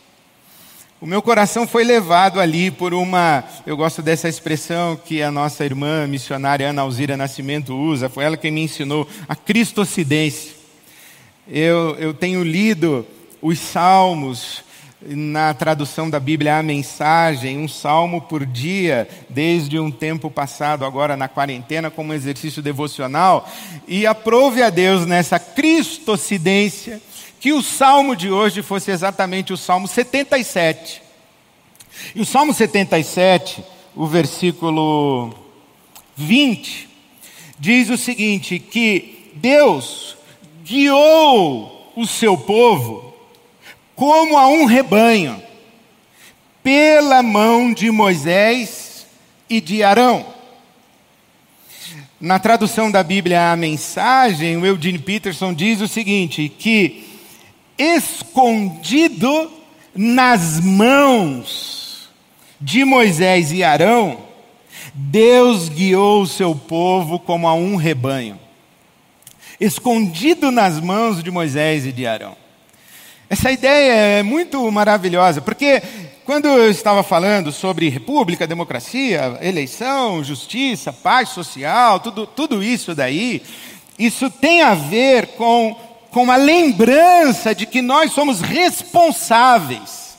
O 1.01 1.07
meu 1.07 1.21
coração 1.21 1.67
foi 1.67 1.83
levado 1.83 2.39
ali 2.39 2.71
por 2.71 2.95
uma, 2.95 3.43
eu 3.67 3.77
gosto 3.77 4.01
dessa 4.03 4.29
expressão 4.29 4.95
que 4.97 5.21
a 5.21 5.33
nossa 5.33 5.65
irmã 5.65 6.07
missionária 6.07 6.69
Ana 6.71 6.83
Alzira 6.83 7.17
Nascimento 7.17 7.75
usa, 7.77 8.09
foi 8.09 8.25
ela 8.25 8.37
quem 8.37 8.53
me 8.53 8.62
ensinou, 8.62 9.09
a 9.29 9.35
cristocidência. 9.35 10.53
Eu, 11.49 11.97
eu 11.97 12.15
tenho 12.15 12.45
lido 12.45 13.05
os 13.41 13.59
salmos 13.59 14.62
na 15.06 15.52
tradução 15.52 16.09
da 16.09 16.21
Bíblia 16.21 16.59
a 16.59 16.62
mensagem, 16.62 17.59
um 17.59 17.68
salmo 17.68 18.21
por 18.21 18.47
dia, 18.47 19.09
desde 19.28 19.78
um 19.78 19.90
tempo 19.90 20.30
passado, 20.30 20.85
agora 20.85 21.16
na 21.16 21.28
quarentena, 21.28 21.90
como 21.90 22.14
exercício 22.14 22.62
devocional, 22.62 23.49
e 23.87 24.06
aprove 24.06 24.62
a 24.62 24.71
Deus 24.71 25.06
nessa 25.06 25.38
cristocidência 25.38 27.00
que 27.40 27.52
o 27.52 27.62
salmo 27.62 28.14
de 28.14 28.30
hoje 28.30 28.62
fosse 28.62 28.90
exatamente 28.90 29.52
o 29.52 29.56
salmo 29.56 29.88
77. 29.88 31.02
E 32.14 32.21
o 32.21 32.25
salmo 32.25 32.54
77, 32.54 33.64
o 33.97 34.06
versículo 34.06 35.35
20, 36.16 36.88
diz 37.59 37.90
o 37.90 37.97
seguinte: 37.97 38.59
que 38.59 39.32
Deus 39.35 40.16
guiou 40.64 41.92
o 41.97 42.06
seu 42.06 42.38
povo 42.38 43.12
como 44.02 44.37
a 44.37 44.49
um 44.49 44.64
rebanho, 44.64 45.40
pela 46.61 47.23
mão 47.23 47.73
de 47.73 47.88
Moisés 47.88 49.06
e 49.49 49.61
de 49.61 49.85
Arão. 49.85 50.26
Na 52.21 52.40
tradução 52.40 52.90
da 52.90 53.00
Bíblia 53.04 53.52
a 53.52 53.56
mensagem, 53.56 54.56
o 54.56 54.66
Eugene 54.66 54.99
Peterson 54.99 55.54
diz 55.54 55.80
o 55.80 55.87
seguinte: 55.87 56.49
que 56.49 57.04
escondido 57.78 59.49
nas 59.94 60.59
mãos 60.59 62.11
de 62.61 62.85
Moisés 62.85 63.52
e 63.52 63.62
Arão, 63.62 64.18
Deus 64.92 65.68
guiou 65.68 66.23
o 66.23 66.26
seu 66.26 66.56
povo 66.56 67.21
como 67.21 67.47
a 67.47 67.54
um 67.54 67.76
rebanho, 67.76 68.37
escondido 69.61 70.50
nas 70.50 70.80
mãos 70.80 71.23
de 71.23 71.30
Moisés 71.30 71.87
e 71.87 71.92
de 71.92 72.04
Arão. 72.04 72.42
Essa 73.33 73.51
ideia 73.51 74.19
é 74.19 74.23
muito 74.23 74.71
maravilhosa, 74.71 75.41
porque 75.41 75.83
quando 76.23 76.49
eu 76.49 76.71
estava 76.71 77.03
falando 77.03 77.51
sobre 77.51 77.89
república, 77.89 78.47
democracia, 78.47 79.39
eleição, 79.41 80.23
justiça, 80.23 80.93
paz 80.93 81.31
social, 81.31 81.99
tudo, 81.99 82.27
tudo 82.27 82.62
isso 82.62 82.95
daí, 82.95 83.43
isso 83.99 84.29
tem 84.29 84.61
a 84.61 84.75
ver 84.75 85.29
com 85.29 85.75
com 86.11 86.31
a 86.31 86.37
lembrança 86.37 87.55
de 87.55 87.65
que 87.65 87.81
nós 87.81 88.12
somos 88.12 88.43
responsáveis 88.43 90.15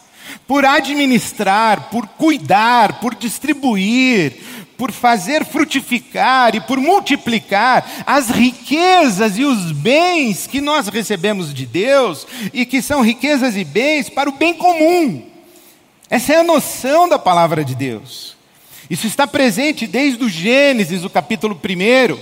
por 0.48 0.66
administrar, 0.66 1.90
por 1.92 2.08
cuidar, 2.08 3.00
por 3.00 3.14
distribuir, 3.14 4.42
por 4.84 4.92
fazer 4.92 5.46
frutificar 5.46 6.54
e 6.58 6.60
por 6.60 6.78
multiplicar 6.78 8.04
as 8.06 8.30
riquezas 8.30 9.38
e 9.38 9.46
os 9.46 9.72
bens 9.72 10.46
que 10.46 10.60
nós 10.60 10.90
recebemos 10.90 11.54
de 11.54 11.66
Deus 11.66 12.28
e 12.54 12.66
que 12.66 12.82
são 12.82 13.02
riquezas 13.02 13.56
e 13.56 13.64
bens 13.64 14.10
para 14.10 14.30
o 14.30 14.34
bem 14.34 14.54
comum. 14.54 15.26
Essa 16.10 16.34
é 16.34 16.40
a 16.42 16.44
noção 16.44 17.08
da 17.08 17.18
palavra 17.18 17.64
de 17.64 17.74
Deus. 17.74 18.36
Isso 18.90 19.08
está 19.08 19.26
presente 19.26 19.88
desde 19.88 20.22
o 20.22 20.28
Gênesis, 20.28 21.06
o 21.06 21.10
capítulo 21.10 21.58
1, 21.58 22.20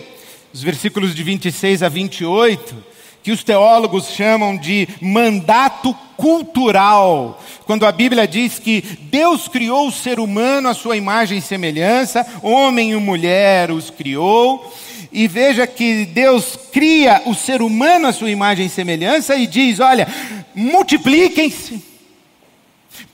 os 0.53 0.61
versículos 0.61 1.15
de 1.15 1.23
26 1.23 1.81
a 1.81 1.89
28 1.89 2.75
que 3.23 3.31
os 3.31 3.43
teólogos 3.43 4.09
chamam 4.09 4.57
de 4.57 4.87
mandato 4.99 5.95
cultural, 6.17 7.39
quando 7.65 7.85
a 7.85 7.91
Bíblia 7.91 8.27
diz 8.27 8.59
que 8.59 8.81
Deus 8.81 9.47
criou 9.47 9.87
o 9.87 9.91
ser 9.91 10.19
humano 10.19 10.69
à 10.69 10.73
sua 10.73 10.97
imagem 10.97 11.37
e 11.37 11.41
semelhança, 11.41 12.25
homem 12.43 12.91
e 12.91 12.95
mulher 12.95 13.71
os 13.71 13.89
criou, 13.89 14.71
e 15.11 15.27
veja 15.27 15.67
que 15.67 16.05
Deus 16.05 16.57
cria 16.71 17.21
o 17.25 17.33
ser 17.33 17.61
humano 17.61 18.07
à 18.07 18.13
sua 18.13 18.31
imagem 18.31 18.67
e 18.67 18.69
semelhança 18.69 19.35
e 19.35 19.45
diz: 19.45 19.79
olha, 19.79 20.07
multipliquem-se, 20.55 21.83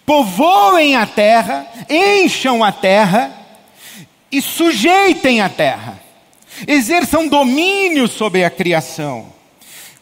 povoem 0.06 0.96
a 0.96 1.06
terra, 1.06 1.66
encham 1.90 2.64
a 2.64 2.72
terra 2.72 3.32
e 4.32 4.42
sujeitem 4.42 5.42
a 5.42 5.50
terra, 5.50 6.00
exerçam 6.68 7.28
domínio 7.28 8.08
sobre 8.08 8.44
a 8.44 8.50
criação. 8.50 9.37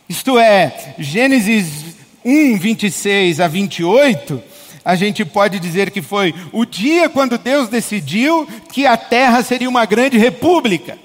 Isto 0.07 0.37
é, 0.37 0.93
Gênesis 0.99 1.95
1, 2.23 2.57
26 2.57 3.39
a 3.39 3.47
28, 3.47 4.43
a 4.83 4.95
gente 4.95 5.25
pode 5.25 5.59
dizer 5.59 5.89
que 5.89 5.99
foi 5.99 6.31
o 6.51 6.63
dia 6.63 7.09
quando 7.09 7.39
Deus 7.39 7.69
decidiu 7.69 8.47
que 8.71 8.85
a 8.85 8.95
terra 8.95 9.41
seria 9.41 9.67
uma 9.67 9.83
grande 9.83 10.19
república. 10.19 10.99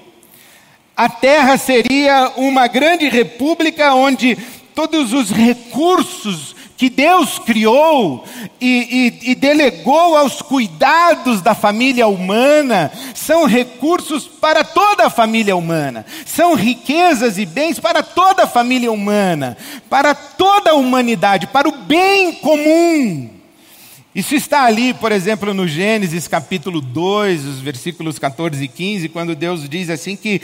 A 0.95 1.09
terra 1.09 1.57
seria 1.57 2.31
uma 2.37 2.67
grande 2.67 3.09
república 3.09 3.95
onde 3.95 4.37
todos 4.75 5.13
os 5.13 5.31
recursos 5.31 6.55
que 6.81 6.89
Deus 6.89 7.37
criou 7.37 8.25
e, 8.59 9.13
e, 9.23 9.31
e, 9.31 9.35
delegou 9.35 10.17
aos 10.17 10.41
cuidados 10.41 11.39
da 11.39 11.53
família 11.53 12.07
humana 12.07 12.91
são 13.13 13.45
recursos 13.45 14.25
para 14.25 14.63
toda 14.63 15.05
a 15.05 15.09
família 15.11 15.55
humana, 15.55 16.03
são 16.25 16.55
riquezas 16.55 17.37
e 17.37 17.45
bens 17.45 17.79
para 17.79 18.01
toda 18.01 18.45
a 18.45 18.47
família 18.47 18.91
humana, 18.91 19.55
para 19.91 20.15
toda 20.15 20.71
a 20.71 20.73
humanidade, 20.73 21.45
para 21.45 21.69
o 21.69 21.71
bem 21.71 22.33
comum. 22.33 23.29
Isso 24.15 24.33
está 24.33 24.63
ali, 24.63 24.91
por 24.91 25.11
exemplo, 25.11 25.53
no 25.53 25.67
Gênesis 25.67 26.27
capítulo 26.27 26.81
2, 26.81 27.45
os 27.45 27.59
versículos 27.59 28.17
14 28.17 28.63
e 28.63 28.67
15, 28.67 29.07
quando 29.09 29.35
Deus 29.35 29.69
diz 29.69 29.87
assim 29.91 30.15
que, 30.15 30.41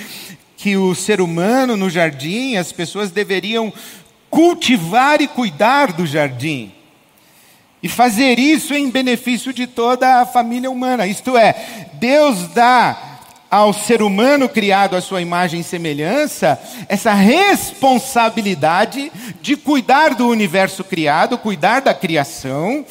que 0.56 0.78
o 0.78 0.94
ser 0.94 1.20
humano 1.20 1.76
no 1.76 1.90
jardim, 1.90 2.58
as 2.58 2.72
pessoas 2.72 3.10
deveriam 3.10 3.74
cultivar 4.30 5.22
e 5.22 5.28
cuidar 5.28 5.94
do 5.94 6.06
jardim. 6.06 6.72
E 7.82 7.88
fazer 7.88 8.40
isso 8.40 8.74
em 8.74 8.90
benefício 8.90 9.54
de 9.54 9.68
toda 9.68 10.22
a 10.22 10.26
família 10.26 10.70
humana. 10.70 11.06
Isto 11.06 11.38
é, 11.38 11.88
Deus 11.94 12.48
dá 12.50 13.08
ao 13.50 13.72
ser 13.72 14.02
humano 14.02 14.50
criado 14.50 14.96
à 14.96 15.02
sua 15.02 15.22
imagem 15.22 15.62
e 15.62 15.64
semelhança 15.64 16.60
essa 16.90 17.14
responsabilidade 17.14 19.12
de 19.42 19.56
cuidar 19.56 20.16
do 20.16 20.28
universo 20.28 20.84
criado, 20.84 21.38
cuidar 21.38 21.82
da 21.82 21.94
criação. 21.94 22.86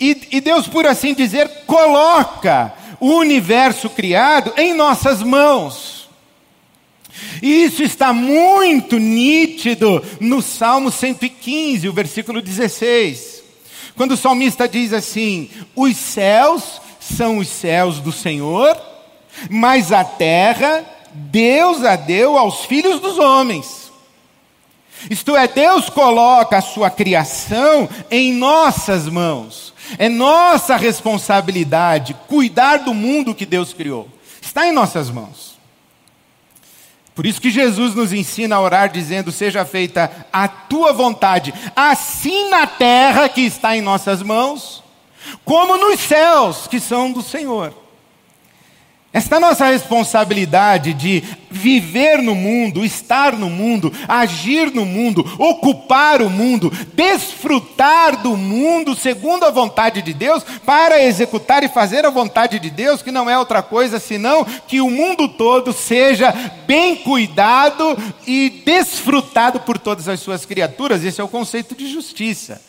E, 0.00 0.28
e 0.30 0.40
Deus, 0.40 0.66
por 0.66 0.86
assim 0.86 1.12
dizer, 1.12 1.48
coloca 1.66 2.72
o 3.00 3.16
universo 3.16 3.90
criado 3.90 4.52
em 4.56 4.74
nossas 4.74 5.22
mãos. 5.22 5.97
E 7.42 7.64
isso 7.64 7.82
está 7.82 8.12
muito 8.12 8.98
nítido 8.98 10.04
no 10.20 10.42
Salmo 10.42 10.90
115, 10.90 11.88
o 11.88 11.92
versículo 11.92 12.40
16. 12.40 13.42
Quando 13.96 14.12
o 14.12 14.16
salmista 14.16 14.68
diz 14.68 14.92
assim: 14.92 15.50
Os 15.74 15.96
céus 15.96 16.80
são 17.00 17.38
os 17.38 17.48
céus 17.48 18.00
do 18.00 18.12
Senhor, 18.12 18.80
mas 19.50 19.92
a 19.92 20.04
terra 20.04 20.84
Deus 21.12 21.84
a 21.84 21.96
deu 21.96 22.36
aos 22.36 22.64
filhos 22.64 23.00
dos 23.00 23.18
homens. 23.18 23.90
Isto 25.10 25.36
é, 25.36 25.46
Deus 25.46 25.88
coloca 25.88 26.58
a 26.58 26.62
sua 26.62 26.90
criação 26.90 27.88
em 28.10 28.32
nossas 28.32 29.06
mãos. 29.06 29.72
É 29.98 30.08
nossa 30.08 30.76
responsabilidade 30.76 32.16
cuidar 32.26 32.78
do 32.78 32.92
mundo 32.92 33.34
que 33.34 33.46
Deus 33.46 33.72
criou. 33.72 34.08
Está 34.40 34.66
em 34.66 34.72
nossas 34.72 35.08
mãos. 35.08 35.57
Por 37.18 37.26
isso 37.26 37.40
que 37.40 37.50
Jesus 37.50 37.96
nos 37.96 38.12
ensina 38.12 38.54
a 38.54 38.60
orar 38.60 38.88
dizendo: 38.92 39.32
Seja 39.32 39.64
feita 39.64 40.28
a 40.32 40.46
tua 40.46 40.92
vontade, 40.92 41.52
assim 41.74 42.48
na 42.48 42.64
terra 42.64 43.28
que 43.28 43.40
está 43.40 43.76
em 43.76 43.82
nossas 43.82 44.22
mãos, 44.22 44.84
como 45.44 45.76
nos 45.76 45.98
céus 45.98 46.68
que 46.68 46.78
são 46.78 47.10
do 47.10 47.20
Senhor. 47.20 47.74
Esta 49.10 49.40
nossa 49.40 49.64
responsabilidade 49.66 50.92
de 50.92 51.24
viver 51.50 52.22
no 52.22 52.34
mundo, 52.34 52.84
estar 52.84 53.32
no 53.32 53.48
mundo, 53.48 53.90
agir 54.06 54.70
no 54.70 54.84
mundo, 54.84 55.24
ocupar 55.38 56.20
o 56.20 56.28
mundo, 56.28 56.70
desfrutar 56.92 58.22
do 58.22 58.36
mundo 58.36 58.94
segundo 58.94 59.44
a 59.44 59.50
vontade 59.50 60.02
de 60.02 60.12
Deus, 60.12 60.44
para 60.64 61.02
executar 61.02 61.64
e 61.64 61.68
fazer 61.68 62.04
a 62.04 62.10
vontade 62.10 62.58
de 62.58 62.68
Deus, 62.68 63.00
que 63.00 63.10
não 63.10 63.30
é 63.30 63.38
outra 63.38 63.62
coisa 63.62 63.98
senão 63.98 64.44
que 64.44 64.78
o 64.82 64.90
mundo 64.90 65.26
todo 65.26 65.72
seja 65.72 66.30
bem 66.66 66.96
cuidado 66.96 67.96
e 68.26 68.62
desfrutado 68.64 69.60
por 69.60 69.78
todas 69.78 70.06
as 70.06 70.20
suas 70.20 70.44
criaturas. 70.44 71.02
Esse 71.02 71.18
é 71.18 71.24
o 71.24 71.28
conceito 71.28 71.74
de 71.74 71.90
justiça. 71.90 72.60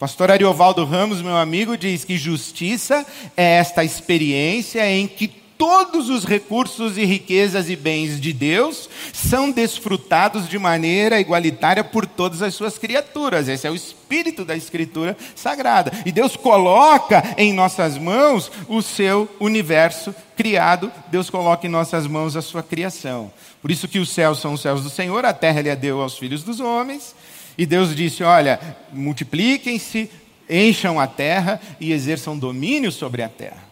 Pastor 0.00 0.30
Ariovaldo 0.30 0.82
Ramos, 0.86 1.20
meu 1.20 1.36
amigo, 1.36 1.76
diz 1.76 2.04
que 2.04 2.16
justiça 2.16 3.04
é 3.36 3.58
esta 3.58 3.84
experiência 3.84 4.90
em 4.90 5.06
que 5.06 5.28
todos 5.28 6.08
os 6.08 6.24
recursos 6.24 6.96
e 6.96 7.04
riquezas 7.04 7.68
e 7.68 7.76
bens 7.76 8.18
de 8.18 8.32
Deus 8.32 8.88
são 9.12 9.50
desfrutados 9.50 10.48
de 10.48 10.58
maneira 10.58 11.20
igualitária 11.20 11.84
por 11.84 12.06
todas 12.06 12.40
as 12.40 12.54
suas 12.54 12.78
criaturas. 12.78 13.46
Esse 13.46 13.66
é 13.66 13.70
o 13.70 13.74
espírito 13.74 14.42
da 14.42 14.56
Escritura 14.56 15.14
Sagrada. 15.36 15.92
E 16.06 16.10
Deus 16.10 16.34
coloca 16.34 17.22
em 17.36 17.52
nossas 17.52 17.98
mãos 17.98 18.50
o 18.68 18.80
seu 18.80 19.28
universo 19.38 20.14
criado, 20.34 20.90
Deus 21.08 21.28
coloca 21.28 21.66
em 21.66 21.70
nossas 21.70 22.06
mãos 22.06 22.36
a 22.36 22.40
sua 22.40 22.62
criação. 22.62 23.30
Por 23.60 23.70
isso 23.70 23.86
que 23.86 23.98
os 23.98 24.08
céus 24.08 24.40
são 24.40 24.54
os 24.54 24.62
céus 24.62 24.82
do 24.82 24.88
Senhor, 24.88 25.26
a 25.26 25.34
terra 25.34 25.60
ele 25.60 25.68
a 25.68 25.74
deu 25.74 26.00
aos 26.00 26.16
filhos 26.16 26.42
dos 26.42 26.58
homens. 26.58 27.14
E 27.56 27.66
Deus 27.66 27.94
disse: 27.94 28.22
Olha, 28.22 28.58
multipliquem-se, 28.92 30.10
encham 30.48 30.98
a 30.98 31.06
terra 31.06 31.60
e 31.80 31.92
exerçam 31.92 32.38
domínio 32.38 32.90
sobre 32.90 33.22
a 33.22 33.28
terra. 33.28 33.62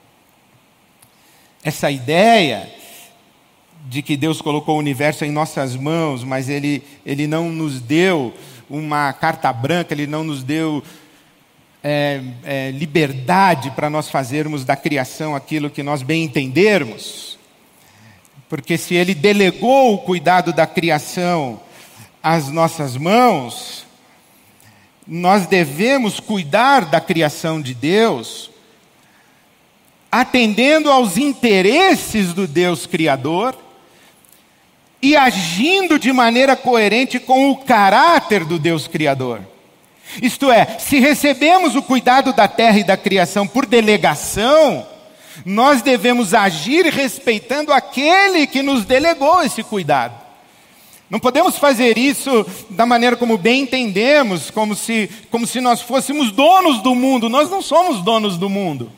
Essa 1.62 1.90
ideia 1.90 2.68
de 3.86 4.02
que 4.02 4.16
Deus 4.16 4.40
colocou 4.40 4.76
o 4.76 4.78
universo 4.78 5.24
em 5.24 5.30
nossas 5.30 5.74
mãos, 5.74 6.22
mas 6.22 6.48
Ele, 6.48 6.82
ele 7.04 7.26
não 7.26 7.50
nos 7.50 7.80
deu 7.80 8.34
uma 8.68 9.12
carta 9.12 9.52
branca, 9.52 9.94
Ele 9.94 10.06
não 10.06 10.22
nos 10.22 10.42
deu 10.42 10.82
é, 11.82 12.20
é, 12.44 12.70
liberdade 12.70 13.70
para 13.70 13.88
nós 13.88 14.08
fazermos 14.08 14.64
da 14.64 14.76
criação 14.76 15.34
aquilo 15.34 15.70
que 15.70 15.82
nós 15.82 16.02
bem 16.02 16.24
entendermos. 16.24 17.38
Porque 18.48 18.76
se 18.76 18.94
Ele 18.94 19.14
delegou 19.14 19.94
o 19.94 19.98
cuidado 19.98 20.52
da 20.52 20.66
criação 20.66 21.60
às 22.28 22.50
nossas 22.50 22.94
mãos, 22.94 23.86
nós 25.06 25.46
devemos 25.46 26.20
cuidar 26.20 26.84
da 26.84 27.00
criação 27.00 27.58
de 27.58 27.72
Deus, 27.72 28.50
atendendo 30.12 30.90
aos 30.90 31.16
interesses 31.16 32.34
do 32.34 32.46
Deus 32.46 32.84
Criador 32.84 33.56
e 35.00 35.16
agindo 35.16 35.98
de 35.98 36.12
maneira 36.12 36.54
coerente 36.54 37.18
com 37.18 37.50
o 37.50 37.56
caráter 37.56 38.44
do 38.44 38.58
Deus 38.58 38.86
Criador. 38.86 39.40
Isto 40.20 40.52
é, 40.52 40.78
se 40.78 41.00
recebemos 41.00 41.76
o 41.76 41.82
cuidado 41.82 42.34
da 42.34 42.46
terra 42.46 42.78
e 42.78 42.84
da 42.84 42.96
criação 42.98 43.48
por 43.48 43.64
delegação, 43.64 44.86
nós 45.46 45.80
devemos 45.80 46.34
agir 46.34 46.84
respeitando 46.92 47.72
aquele 47.72 48.46
que 48.46 48.60
nos 48.60 48.84
delegou 48.84 49.42
esse 49.42 49.62
cuidado. 49.62 50.27
Não 51.10 51.18
podemos 51.18 51.56
fazer 51.56 51.96
isso 51.96 52.46
da 52.68 52.84
maneira 52.84 53.16
como 53.16 53.38
bem 53.38 53.62
entendemos, 53.62 54.50
como 54.50 54.74
se, 54.74 55.08
como 55.30 55.46
se 55.46 55.60
nós 55.60 55.80
fôssemos 55.80 56.30
donos 56.30 56.82
do 56.82 56.94
mundo. 56.94 57.28
Nós 57.28 57.50
não 57.50 57.62
somos 57.62 58.02
donos 58.02 58.36
do 58.36 58.50
mundo. 58.50 58.92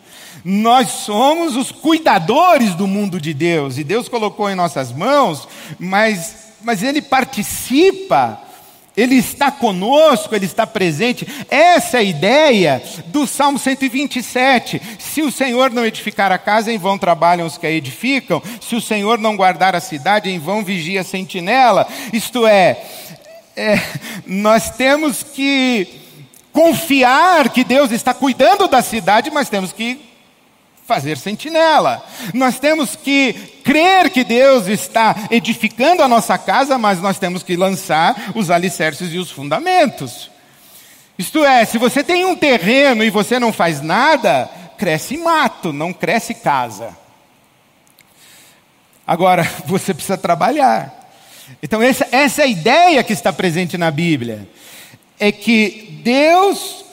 Nós 0.45 0.89
somos 0.89 1.55
os 1.55 1.71
cuidadores 1.71 2.75
do 2.75 2.87
mundo 2.87 3.21
de 3.21 3.33
Deus. 3.33 3.79
E 3.79 3.85
Deus 3.85 4.09
colocou 4.09 4.51
em 4.51 4.57
nossas 4.57 4.93
mãos, 4.93 5.47
mas, 5.79 6.55
mas 6.63 6.83
Ele 6.83 7.01
participa 7.01 8.41
ele 9.01 9.17
está 9.17 9.51
conosco, 9.51 10.35
Ele 10.35 10.45
está 10.45 10.67
presente. 10.67 11.27
Essa 11.49 11.97
é 11.97 12.01
a 12.01 12.03
ideia 12.03 12.83
do 13.07 13.27
Salmo 13.27 13.59
127. 13.59 14.81
Se 14.99 15.23
o 15.23 15.33
Senhor 15.33 15.71
não 15.71 15.87
edificar 15.87 16.31
a 16.31 16.37
casa, 16.37 16.71
em 16.71 16.77
vão 16.77 16.99
trabalham 16.99 17.47
os 17.47 17.57
que 17.57 17.67
a 17.67 17.71
edificam. 17.71 18.43
Se 18.61 18.77
o 18.77 18.81
Senhor 18.81 19.19
não 19.19 19.37
guardar 19.37 19.75
a 19.75 19.81
cidade, 19.81 20.29
em 20.29 20.39
vão 20.39 20.63
vigia 20.63 21.01
a 21.01 21.05
sentinela. 21.05 21.89
Isto 22.13 22.47
é, 22.47 22.83
é 23.57 23.81
nós 24.27 24.69
temos 24.69 25.23
que 25.23 25.89
confiar 26.53 27.49
que 27.49 27.65
Deus 27.65 27.93
está 27.93 28.13
cuidando 28.13 28.69
da 28.69 28.83
cidade, 28.83 29.31
mas 29.31 29.49
temos 29.49 29.73
que 29.73 30.10
fazer 30.91 31.17
sentinela. 31.17 32.05
Nós 32.35 32.59
temos 32.59 32.97
que 32.97 33.33
crer 33.63 34.11
que 34.11 34.25
Deus 34.25 34.67
está 34.67 35.15
edificando 35.31 36.03
a 36.03 36.09
nossa 36.09 36.37
casa, 36.37 36.77
mas 36.77 37.01
nós 37.01 37.17
temos 37.17 37.45
que 37.45 37.55
lançar 37.55 38.33
os 38.35 38.51
alicerces 38.51 39.15
e 39.15 39.19
os 39.19 39.31
fundamentos. 39.31 40.29
Isto 41.17 41.45
é, 41.45 41.65
se 41.65 41.79
você 41.79 42.03
tem 42.03 42.25
um 42.25 42.35
terreno 42.35 43.05
e 43.05 43.11
você 43.11 43.39
não 43.39 43.53
faz 43.53 43.81
nada, 43.81 44.51
cresce 44.77 45.17
mato, 45.17 45.73
não 45.73 45.93
cresce 45.93 46.35
casa. 46.35 46.99
Agora, 49.07 49.49
você 49.65 49.95
precisa 49.95 50.19
trabalhar. 50.19 51.09
Então, 51.63 51.81
essa, 51.81 52.09
essa 52.11 52.43
é 52.43 52.47
a 52.47 52.49
ideia 52.49 53.05
que 53.05 53.13
está 53.13 53.33
presente 53.33 53.79
na 53.79 53.93
Bíblia. 53.93 54.49
É 55.21 55.31
que 55.31 56.01
Deus 56.03 56.85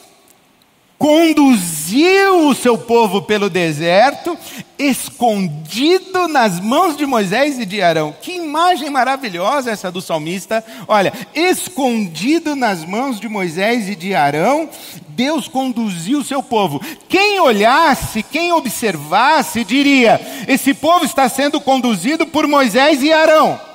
conduziu 0.98 2.48
o 2.48 2.54
seu 2.54 2.76
povo 2.76 3.22
pelo 3.22 3.48
deserto, 3.48 4.36
escondido 4.76 6.26
nas 6.26 6.58
mãos 6.58 6.96
de 6.96 7.06
Moisés 7.06 7.58
e 7.58 7.64
de 7.64 7.80
Arão. 7.80 8.14
Que 8.20 8.32
imagem 8.32 8.90
maravilhosa 8.90 9.70
essa 9.70 9.92
do 9.92 10.00
salmista. 10.00 10.64
Olha, 10.88 11.12
escondido 11.34 12.56
nas 12.56 12.84
mãos 12.84 13.20
de 13.20 13.28
Moisés 13.28 13.88
e 13.88 13.94
de 13.94 14.14
Arão, 14.14 14.68
Deus 15.08 15.46
conduziu 15.46 16.18
o 16.18 16.24
seu 16.24 16.42
povo. 16.42 16.80
Quem 17.08 17.38
olhasse, 17.38 18.22
quem 18.22 18.52
observasse, 18.52 19.62
diria: 19.64 20.20
esse 20.48 20.74
povo 20.74 21.04
está 21.04 21.28
sendo 21.28 21.60
conduzido 21.60 22.26
por 22.26 22.46
Moisés 22.48 23.02
e 23.02 23.12
Arão. 23.12 23.67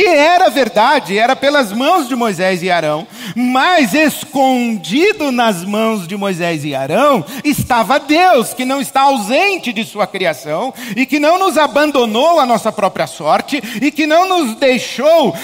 E 0.00 0.06
era 0.06 0.48
verdade, 0.48 1.18
era 1.18 1.36
pelas 1.36 1.72
mãos 1.72 2.08
de 2.08 2.16
Moisés 2.16 2.62
e 2.62 2.70
Arão, 2.70 3.06
mas 3.36 3.92
escondido 3.92 5.30
nas 5.30 5.62
mãos 5.62 6.08
de 6.08 6.16
Moisés 6.16 6.64
e 6.64 6.74
Arão 6.74 7.22
estava 7.44 8.00
Deus, 8.00 8.54
que 8.54 8.64
não 8.64 8.80
está 8.80 9.02
ausente 9.02 9.74
de 9.74 9.84
sua 9.84 10.06
criação 10.06 10.72
e 10.96 11.04
que 11.04 11.20
não 11.20 11.38
nos 11.38 11.58
abandonou 11.58 12.40
à 12.40 12.46
nossa 12.46 12.72
própria 12.72 13.06
sorte 13.06 13.62
e 13.82 13.90
que 13.90 14.06
não 14.06 14.26
nos 14.26 14.56
deixou 14.56 15.36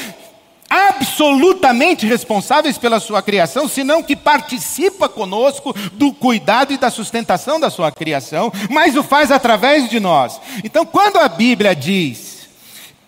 absolutamente 0.70 2.06
responsáveis 2.06 2.78
pela 2.78 2.98
sua 2.98 3.20
criação, 3.20 3.68
senão 3.68 4.02
que 4.02 4.16
participa 4.16 5.06
conosco 5.06 5.76
do 5.92 6.14
cuidado 6.14 6.72
e 6.72 6.78
da 6.78 6.88
sustentação 6.88 7.60
da 7.60 7.68
sua 7.68 7.92
criação, 7.92 8.50
mas 8.70 8.96
o 8.96 9.02
faz 9.02 9.30
através 9.30 9.90
de 9.90 10.00
nós. 10.00 10.40
Então, 10.64 10.86
quando 10.86 11.18
a 11.18 11.28
Bíblia 11.28 11.76
diz 11.76 12.35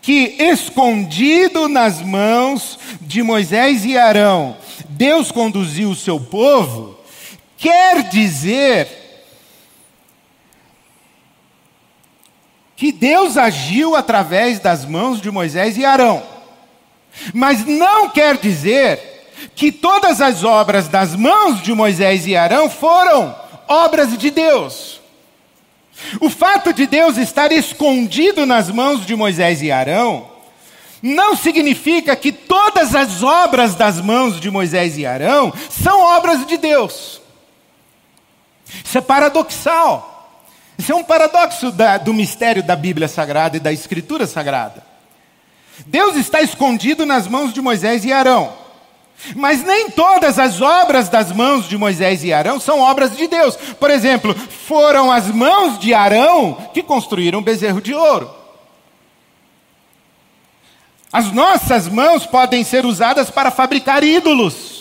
que 0.08 0.36
escondido 0.38 1.68
nas 1.68 2.00
mãos 2.00 2.78
de 2.98 3.22
Moisés 3.22 3.84
e 3.84 3.98
Arão, 3.98 4.56
Deus 4.88 5.30
conduziu 5.30 5.90
o 5.90 5.94
seu 5.94 6.18
povo, 6.18 6.98
quer 7.58 8.04
dizer 8.04 8.88
que 12.74 12.90
Deus 12.90 13.36
agiu 13.36 13.94
através 13.94 14.58
das 14.58 14.86
mãos 14.86 15.20
de 15.20 15.30
Moisés 15.30 15.76
e 15.76 15.84
Arão. 15.84 16.22
Mas 17.34 17.66
não 17.66 18.08
quer 18.08 18.38
dizer 18.38 19.30
que 19.54 19.70
todas 19.70 20.22
as 20.22 20.42
obras 20.42 20.88
das 20.88 21.14
mãos 21.14 21.60
de 21.60 21.74
Moisés 21.74 22.26
e 22.26 22.34
Arão 22.34 22.70
foram 22.70 23.36
obras 23.68 24.16
de 24.16 24.30
Deus. 24.30 25.02
O 26.20 26.30
fato 26.30 26.72
de 26.72 26.86
Deus 26.86 27.16
estar 27.16 27.52
escondido 27.52 28.46
nas 28.46 28.70
mãos 28.70 29.04
de 29.04 29.14
Moisés 29.14 29.62
e 29.62 29.70
Arão 29.70 30.28
não 31.02 31.36
significa 31.36 32.16
que 32.16 32.32
todas 32.32 32.94
as 32.94 33.22
obras 33.22 33.74
das 33.74 34.00
mãos 34.00 34.40
de 34.40 34.50
Moisés 34.50 34.98
e 34.98 35.06
Arão 35.06 35.52
são 35.70 36.00
obras 36.00 36.46
de 36.46 36.56
Deus. 36.56 37.20
Isso 38.84 38.98
é 38.98 39.00
paradoxal. 39.00 40.14
Isso 40.76 40.92
é 40.92 40.94
um 40.94 41.04
paradoxo 41.04 41.72
da, 41.72 41.98
do 41.98 42.14
mistério 42.14 42.62
da 42.62 42.76
Bíblia 42.76 43.08
Sagrada 43.08 43.56
e 43.56 43.60
da 43.60 43.72
Escritura 43.72 44.26
Sagrada. 44.26 44.86
Deus 45.86 46.16
está 46.16 46.40
escondido 46.40 47.06
nas 47.06 47.26
mãos 47.26 47.52
de 47.52 47.60
Moisés 47.60 48.04
e 48.04 48.12
Arão. 48.12 48.52
Mas 49.34 49.64
nem 49.64 49.90
todas 49.90 50.38
as 50.38 50.60
obras 50.60 51.08
das 51.08 51.32
mãos 51.32 51.68
de 51.68 51.76
Moisés 51.76 52.22
e 52.22 52.32
Arão 52.32 52.60
são 52.60 52.80
obras 52.80 53.16
de 53.16 53.26
Deus. 53.26 53.56
Por 53.56 53.90
exemplo, 53.90 54.34
foram 54.34 55.10
as 55.10 55.26
mãos 55.28 55.78
de 55.78 55.92
Arão 55.92 56.56
que 56.72 56.82
construíram 56.82 57.40
o 57.40 57.42
bezerro 57.42 57.80
de 57.80 57.92
ouro. 57.94 58.30
As 61.12 61.32
nossas 61.32 61.88
mãos 61.88 62.26
podem 62.26 62.62
ser 62.62 62.84
usadas 62.84 63.30
para 63.30 63.50
fabricar 63.50 64.04
ídolos. 64.04 64.77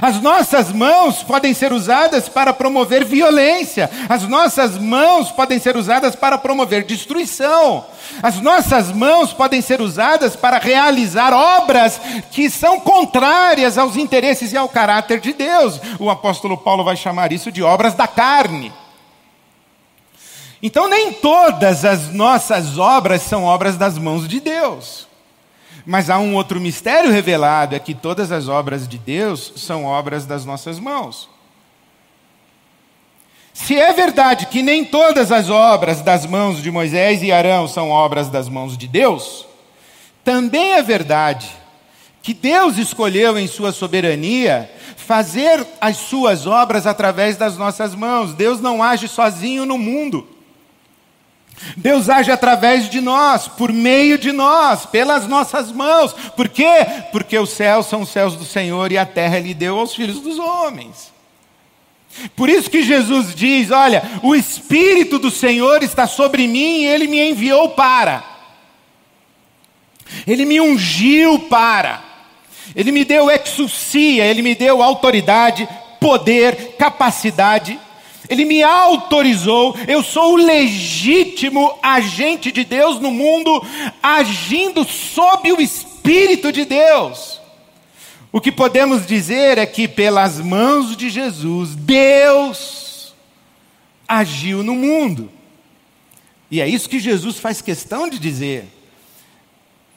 As 0.00 0.20
nossas 0.20 0.72
mãos 0.72 1.22
podem 1.22 1.54
ser 1.54 1.72
usadas 1.72 2.28
para 2.28 2.52
promover 2.52 3.04
violência. 3.04 3.90
As 4.08 4.22
nossas 4.24 4.78
mãos 4.78 5.30
podem 5.30 5.58
ser 5.58 5.76
usadas 5.76 6.14
para 6.14 6.36
promover 6.36 6.84
destruição. 6.84 7.86
As 8.22 8.40
nossas 8.40 8.92
mãos 8.92 9.32
podem 9.32 9.60
ser 9.60 9.80
usadas 9.80 10.36
para 10.36 10.58
realizar 10.58 11.32
obras 11.32 12.00
que 12.30 12.50
são 12.50 12.80
contrárias 12.80 13.78
aos 13.78 13.96
interesses 13.96 14.52
e 14.52 14.56
ao 14.56 14.68
caráter 14.68 15.20
de 15.20 15.32
Deus. 15.32 15.80
O 15.98 16.10
apóstolo 16.10 16.56
Paulo 16.56 16.84
vai 16.84 16.96
chamar 16.96 17.32
isso 17.32 17.52
de 17.52 17.62
obras 17.62 17.94
da 17.94 18.06
carne. 18.06 18.72
Então, 20.62 20.88
nem 20.88 21.12
todas 21.12 21.84
as 21.84 22.12
nossas 22.12 22.78
obras 22.78 23.22
são 23.22 23.44
obras 23.44 23.76
das 23.76 23.98
mãos 23.98 24.26
de 24.26 24.40
Deus. 24.40 25.05
Mas 25.86 26.10
há 26.10 26.18
um 26.18 26.34
outro 26.34 26.60
mistério 26.60 27.12
revelado: 27.12 27.76
é 27.76 27.78
que 27.78 27.94
todas 27.94 28.32
as 28.32 28.48
obras 28.48 28.88
de 28.88 28.98
Deus 28.98 29.52
são 29.54 29.84
obras 29.84 30.26
das 30.26 30.44
nossas 30.44 30.80
mãos. 30.80 31.30
Se 33.54 33.78
é 33.78 33.92
verdade 33.92 34.46
que 34.46 34.62
nem 34.62 34.84
todas 34.84 35.32
as 35.32 35.48
obras 35.48 36.02
das 36.02 36.26
mãos 36.26 36.60
de 36.62 36.70
Moisés 36.70 37.22
e 37.22 37.32
Arão 37.32 37.66
são 37.66 37.88
obras 37.88 38.28
das 38.28 38.50
mãos 38.50 38.76
de 38.76 38.86
Deus, 38.86 39.46
também 40.22 40.72
é 40.72 40.82
verdade 40.82 41.48
que 42.20 42.34
Deus 42.34 42.76
escolheu 42.76 43.38
em 43.38 43.46
sua 43.46 43.70
soberania 43.72 44.70
fazer 44.96 45.64
as 45.80 45.96
suas 45.96 46.46
obras 46.46 46.86
através 46.86 47.36
das 47.36 47.56
nossas 47.56 47.94
mãos. 47.94 48.34
Deus 48.34 48.60
não 48.60 48.82
age 48.82 49.06
sozinho 49.06 49.64
no 49.64 49.78
mundo. 49.78 50.26
Deus 51.76 52.08
age 52.08 52.30
através 52.30 52.88
de 52.88 53.00
nós, 53.00 53.48
por 53.48 53.72
meio 53.72 54.18
de 54.18 54.30
nós, 54.30 54.86
pelas 54.86 55.26
nossas 55.26 55.72
mãos. 55.72 56.12
Por 56.36 56.48
quê? 56.48 56.86
Porque 57.10 57.38
os 57.38 57.50
céus 57.50 57.86
são 57.86 58.02
os 58.02 58.10
céus 58.10 58.36
do 58.36 58.44
Senhor 58.44 58.92
e 58.92 58.98
a 58.98 59.06
terra 59.06 59.38
Ele 59.38 59.54
deu 59.54 59.78
aos 59.78 59.94
filhos 59.94 60.20
dos 60.20 60.38
homens. 60.38 61.12
Por 62.34 62.48
isso 62.48 62.70
que 62.70 62.82
Jesus 62.82 63.34
diz: 63.34 63.70
Olha, 63.70 64.02
o 64.22 64.34
Espírito 64.34 65.18
do 65.18 65.30
Senhor 65.30 65.82
está 65.82 66.06
sobre 66.06 66.46
mim 66.46 66.82
e 66.82 66.86
Ele 66.86 67.06
me 67.06 67.30
enviou 67.30 67.70
para. 67.70 68.22
Ele 70.26 70.44
me 70.44 70.60
ungiu 70.60 71.40
para. 71.40 72.04
Ele 72.74 72.92
me 72.92 73.04
deu 73.04 73.30
exousia, 73.30 74.24
Ele 74.24 74.42
me 74.42 74.54
deu 74.54 74.82
autoridade, 74.82 75.68
poder, 76.00 76.76
capacidade 76.78 77.78
ele 78.28 78.44
me 78.44 78.62
autorizou, 78.62 79.76
eu 79.86 80.02
sou 80.02 80.34
o 80.34 80.36
legítimo 80.36 81.78
agente 81.82 82.50
de 82.50 82.64
Deus 82.64 83.00
no 83.00 83.10
mundo, 83.10 83.64
agindo 84.02 84.84
sob 84.84 85.52
o 85.52 85.60
Espírito 85.60 86.50
de 86.50 86.64
Deus. 86.64 87.40
O 88.32 88.40
que 88.40 88.52
podemos 88.52 89.06
dizer 89.06 89.58
é 89.58 89.66
que, 89.66 89.86
pelas 89.86 90.40
mãos 90.40 90.96
de 90.96 91.08
Jesus, 91.08 91.74
Deus 91.74 93.14
agiu 94.06 94.62
no 94.62 94.74
mundo. 94.74 95.30
E 96.50 96.60
é 96.60 96.68
isso 96.68 96.88
que 96.88 97.00
Jesus 97.00 97.38
faz 97.38 97.60
questão 97.60 98.08
de 98.08 98.18
dizer. 98.18 98.66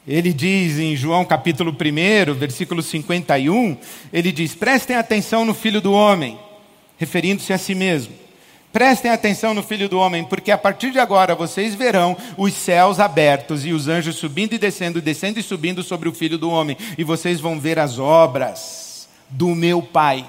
Ele 0.06 0.32
diz 0.32 0.78
em 0.78 0.96
João 0.96 1.24
capítulo 1.24 1.70
1, 1.70 2.34
versículo 2.34 2.82
51, 2.82 3.76
ele 4.12 4.32
diz: 4.32 4.54
Prestem 4.54 4.96
atenção 4.96 5.44
no 5.44 5.54
filho 5.54 5.80
do 5.80 5.92
homem 5.92 6.38
referindo-se 7.00 7.50
a 7.50 7.56
si 7.56 7.74
mesmo. 7.74 8.12
Prestem 8.72 9.10
atenção 9.10 9.52
no 9.52 9.64
Filho 9.64 9.88
do 9.88 9.98
Homem, 9.98 10.24
porque 10.24 10.52
a 10.52 10.58
partir 10.58 10.92
de 10.92 11.00
agora 11.00 11.34
vocês 11.34 11.74
verão 11.74 12.16
os 12.36 12.52
céus 12.52 13.00
abertos 13.00 13.66
e 13.66 13.72
os 13.72 13.88
anjos 13.88 14.14
subindo 14.14 14.52
e 14.52 14.58
descendo, 14.58 15.02
descendo 15.02 15.40
e 15.40 15.42
subindo 15.42 15.82
sobre 15.82 16.08
o 16.08 16.12
Filho 16.12 16.38
do 16.38 16.48
Homem, 16.48 16.76
e 16.96 17.02
vocês 17.02 17.40
vão 17.40 17.58
ver 17.58 17.80
as 17.80 17.98
obras 17.98 19.08
do 19.28 19.48
meu 19.56 19.82
Pai. 19.82 20.24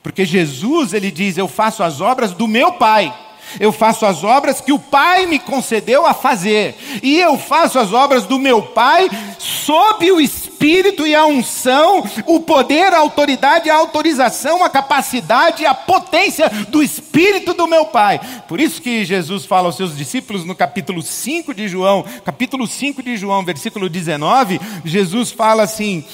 Porque 0.00 0.24
Jesus, 0.24 0.92
ele 0.92 1.10
diz: 1.10 1.36
Eu 1.36 1.48
faço 1.48 1.82
as 1.82 2.00
obras 2.00 2.32
do 2.32 2.46
meu 2.46 2.74
Pai. 2.74 3.12
Eu 3.58 3.72
faço 3.72 4.04
as 4.04 4.24
obras 4.24 4.60
que 4.60 4.72
o 4.72 4.78
Pai 4.78 5.26
me 5.26 5.38
concedeu 5.38 6.06
a 6.06 6.14
fazer. 6.14 6.76
E 7.02 7.18
eu 7.18 7.38
faço 7.38 7.78
as 7.78 7.92
obras 7.92 8.24
do 8.24 8.38
meu 8.38 8.62
Pai 8.62 9.08
sob 9.38 10.10
o 10.10 10.20
Espírito 10.20 11.06
e 11.06 11.14
a 11.14 11.26
unção, 11.26 12.04
o 12.26 12.40
poder, 12.40 12.92
a 12.92 12.98
autoridade, 12.98 13.70
a 13.70 13.76
autorização, 13.76 14.64
a 14.64 14.68
capacidade, 14.68 15.64
a 15.64 15.74
potência 15.74 16.48
do 16.68 16.82
Espírito 16.82 17.54
do 17.54 17.66
meu 17.66 17.86
Pai. 17.86 18.20
Por 18.48 18.60
isso 18.60 18.80
que 18.80 19.04
Jesus 19.04 19.44
fala 19.44 19.68
aos 19.68 19.76
seus 19.76 19.96
discípulos 19.96 20.44
no 20.44 20.54
capítulo 20.54 21.02
5 21.02 21.54
de 21.54 21.68
João, 21.68 22.04
capítulo 22.24 22.66
5 22.66 23.02
de 23.02 23.16
João, 23.16 23.44
versículo 23.44 23.88
19, 23.88 24.60
Jesus 24.84 25.30
fala 25.30 25.62
assim: 25.62 26.04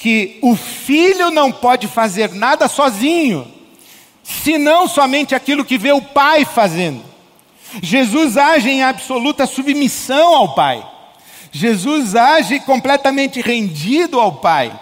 que 0.00 0.38
o 0.40 0.56
filho 0.56 1.30
não 1.30 1.52
pode 1.52 1.86
fazer 1.86 2.32
nada 2.32 2.66
sozinho 2.68 3.59
senão 4.22 4.88
somente 4.88 5.34
aquilo 5.34 5.64
que 5.64 5.78
vê 5.78 5.92
o 5.92 6.02
Pai 6.02 6.44
fazendo. 6.44 7.02
Jesus 7.82 8.36
age 8.36 8.68
em 8.68 8.82
absoluta 8.82 9.46
submissão 9.46 10.34
ao 10.34 10.54
Pai. 10.54 10.84
Jesus 11.52 12.14
age 12.14 12.60
completamente 12.60 13.40
rendido 13.40 14.18
ao 14.18 14.34
Pai. 14.34 14.72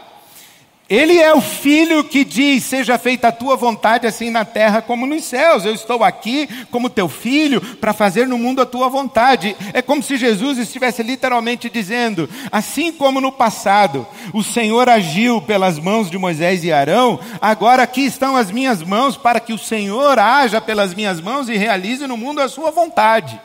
Ele 0.88 1.18
é 1.18 1.34
o 1.34 1.40
filho 1.40 2.02
que 2.02 2.24
diz: 2.24 2.64
Seja 2.64 2.96
feita 2.96 3.28
a 3.28 3.32
tua 3.32 3.56
vontade, 3.56 4.06
assim 4.06 4.30
na 4.30 4.46
terra 4.46 4.80
como 4.80 5.06
nos 5.06 5.24
céus. 5.24 5.66
Eu 5.66 5.74
estou 5.74 6.02
aqui 6.02 6.48
como 6.70 6.88
teu 6.88 7.10
filho 7.10 7.60
para 7.60 7.92
fazer 7.92 8.26
no 8.26 8.38
mundo 8.38 8.62
a 8.62 8.66
tua 8.66 8.88
vontade. 8.88 9.54
É 9.74 9.82
como 9.82 10.02
se 10.02 10.16
Jesus 10.16 10.56
estivesse 10.56 11.02
literalmente 11.02 11.68
dizendo: 11.68 12.26
Assim 12.50 12.90
como 12.90 13.20
no 13.20 13.30
passado 13.30 14.06
o 14.32 14.42
Senhor 14.42 14.88
agiu 14.88 15.42
pelas 15.42 15.78
mãos 15.78 16.10
de 16.10 16.16
Moisés 16.16 16.64
e 16.64 16.72
Arão, 16.72 17.20
agora 17.38 17.82
aqui 17.82 18.06
estão 18.06 18.34
as 18.34 18.50
minhas 18.50 18.82
mãos 18.82 19.14
para 19.14 19.40
que 19.40 19.52
o 19.52 19.58
Senhor 19.58 20.18
haja 20.18 20.58
pelas 20.58 20.94
minhas 20.94 21.20
mãos 21.20 21.50
e 21.50 21.56
realize 21.58 22.06
no 22.06 22.16
mundo 22.16 22.40
a 22.40 22.48
sua 22.48 22.70
vontade. 22.70 23.38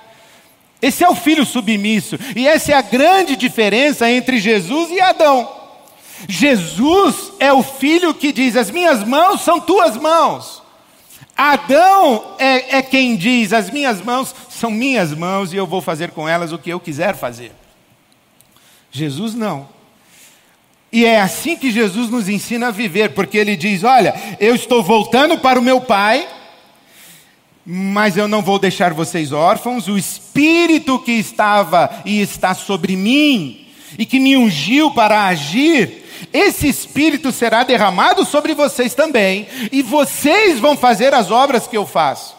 Esse 0.82 1.04
é 1.04 1.10
o 1.10 1.16
filho 1.16 1.46
submisso, 1.46 2.18
e 2.36 2.48
essa 2.48 2.72
é 2.72 2.76
a 2.76 2.82
grande 2.82 3.36
diferença 3.36 4.10
entre 4.10 4.38
Jesus 4.38 4.90
e 4.92 5.02
Adão. 5.02 5.63
Jesus 6.28 7.34
é 7.40 7.52
o 7.52 7.64
filho 7.64 8.14
que 8.14 8.32
diz: 8.32 8.56
As 8.56 8.72
minhas 8.72 9.04
mãos 9.04 9.42
são 9.42 9.60
tuas 9.60 9.98
mãos. 9.98 10.64
Adão 11.36 12.36
é, 12.38 12.78
é, 12.78 12.82
quem 12.82 13.16
diz: 13.16 13.54
As 13.54 13.70
minhas 13.70 14.02
mãos 14.02 14.34
são 14.50 14.70
minhas 14.70 15.14
mãos 15.14 15.52
e 15.52 15.58
eu 15.58 15.66
vou 15.66 15.82
fazer 15.82 16.12
com 16.12 16.28
elas 16.28 16.52
o 16.52 16.58
que 16.58 16.70
eu 16.70 16.80
quiser 16.80 17.16
fazer. 17.16 17.52
Jesus 18.92 19.34
não. 19.34 19.68
E 20.92 21.06
é 21.06 21.20
assim 21.20 21.58
que 21.58 21.72
Jesus 21.72 22.12
nos 22.12 22.30
ensina 22.30 22.68
a 22.68 22.72
viver, 22.72 23.14
porque 23.14 23.38
ele 23.38 23.56
diz: 23.56 23.84
Olha, 23.84 24.14
eu 24.40 24.54
estou 24.54 24.84
voltando 24.84 25.40
para 25.40 25.60
o 25.60 25.64
meu 25.64 25.82
Pai, 25.82 26.28
mas 27.66 28.16
eu 28.16 28.28
não 28.28 28.44
vou 28.44 28.60
deixar 28.60 28.94
vocês 28.94 29.32
órfãos. 29.32 29.88
O 29.88 29.98
Espírito 29.98 31.00
que 31.00 31.14
estava 31.14 31.90
e 32.06 32.22
está 32.22 32.54
sobre 32.54 32.96
mim, 32.96 33.66
e 33.98 34.06
que 34.06 34.20
me 34.20 34.38
ungiu 34.38 34.92
para 34.92 35.26
agir, 35.26 36.03
esse 36.32 36.68
Espírito 36.68 37.32
será 37.32 37.64
derramado 37.64 38.26
sobre 38.26 38.54
vocês 38.54 38.94
também, 38.94 39.48
e 39.72 39.82
vocês 39.82 40.60
vão 40.60 40.76
fazer 40.78 41.14
as 41.14 41.32
obras 41.32 41.68
que 41.68 41.78
eu 41.78 41.86
faço. 41.86 42.36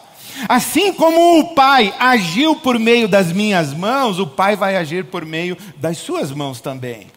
Assim 0.49 0.93
como 0.93 1.39
o 1.39 1.55
Pai 1.55 1.93
agiu 1.97 2.55
por 2.57 2.77
meio 2.77 3.07
das 3.07 3.31
minhas 3.31 3.73
mãos, 3.73 4.19
o 4.19 4.27
Pai 4.27 4.55
vai 4.55 4.75
agir 4.75 5.05
por 5.05 5.25
meio 5.25 5.57
das 5.77 5.97
suas 5.97 6.31
mãos 6.31 6.59
também. 6.59 7.07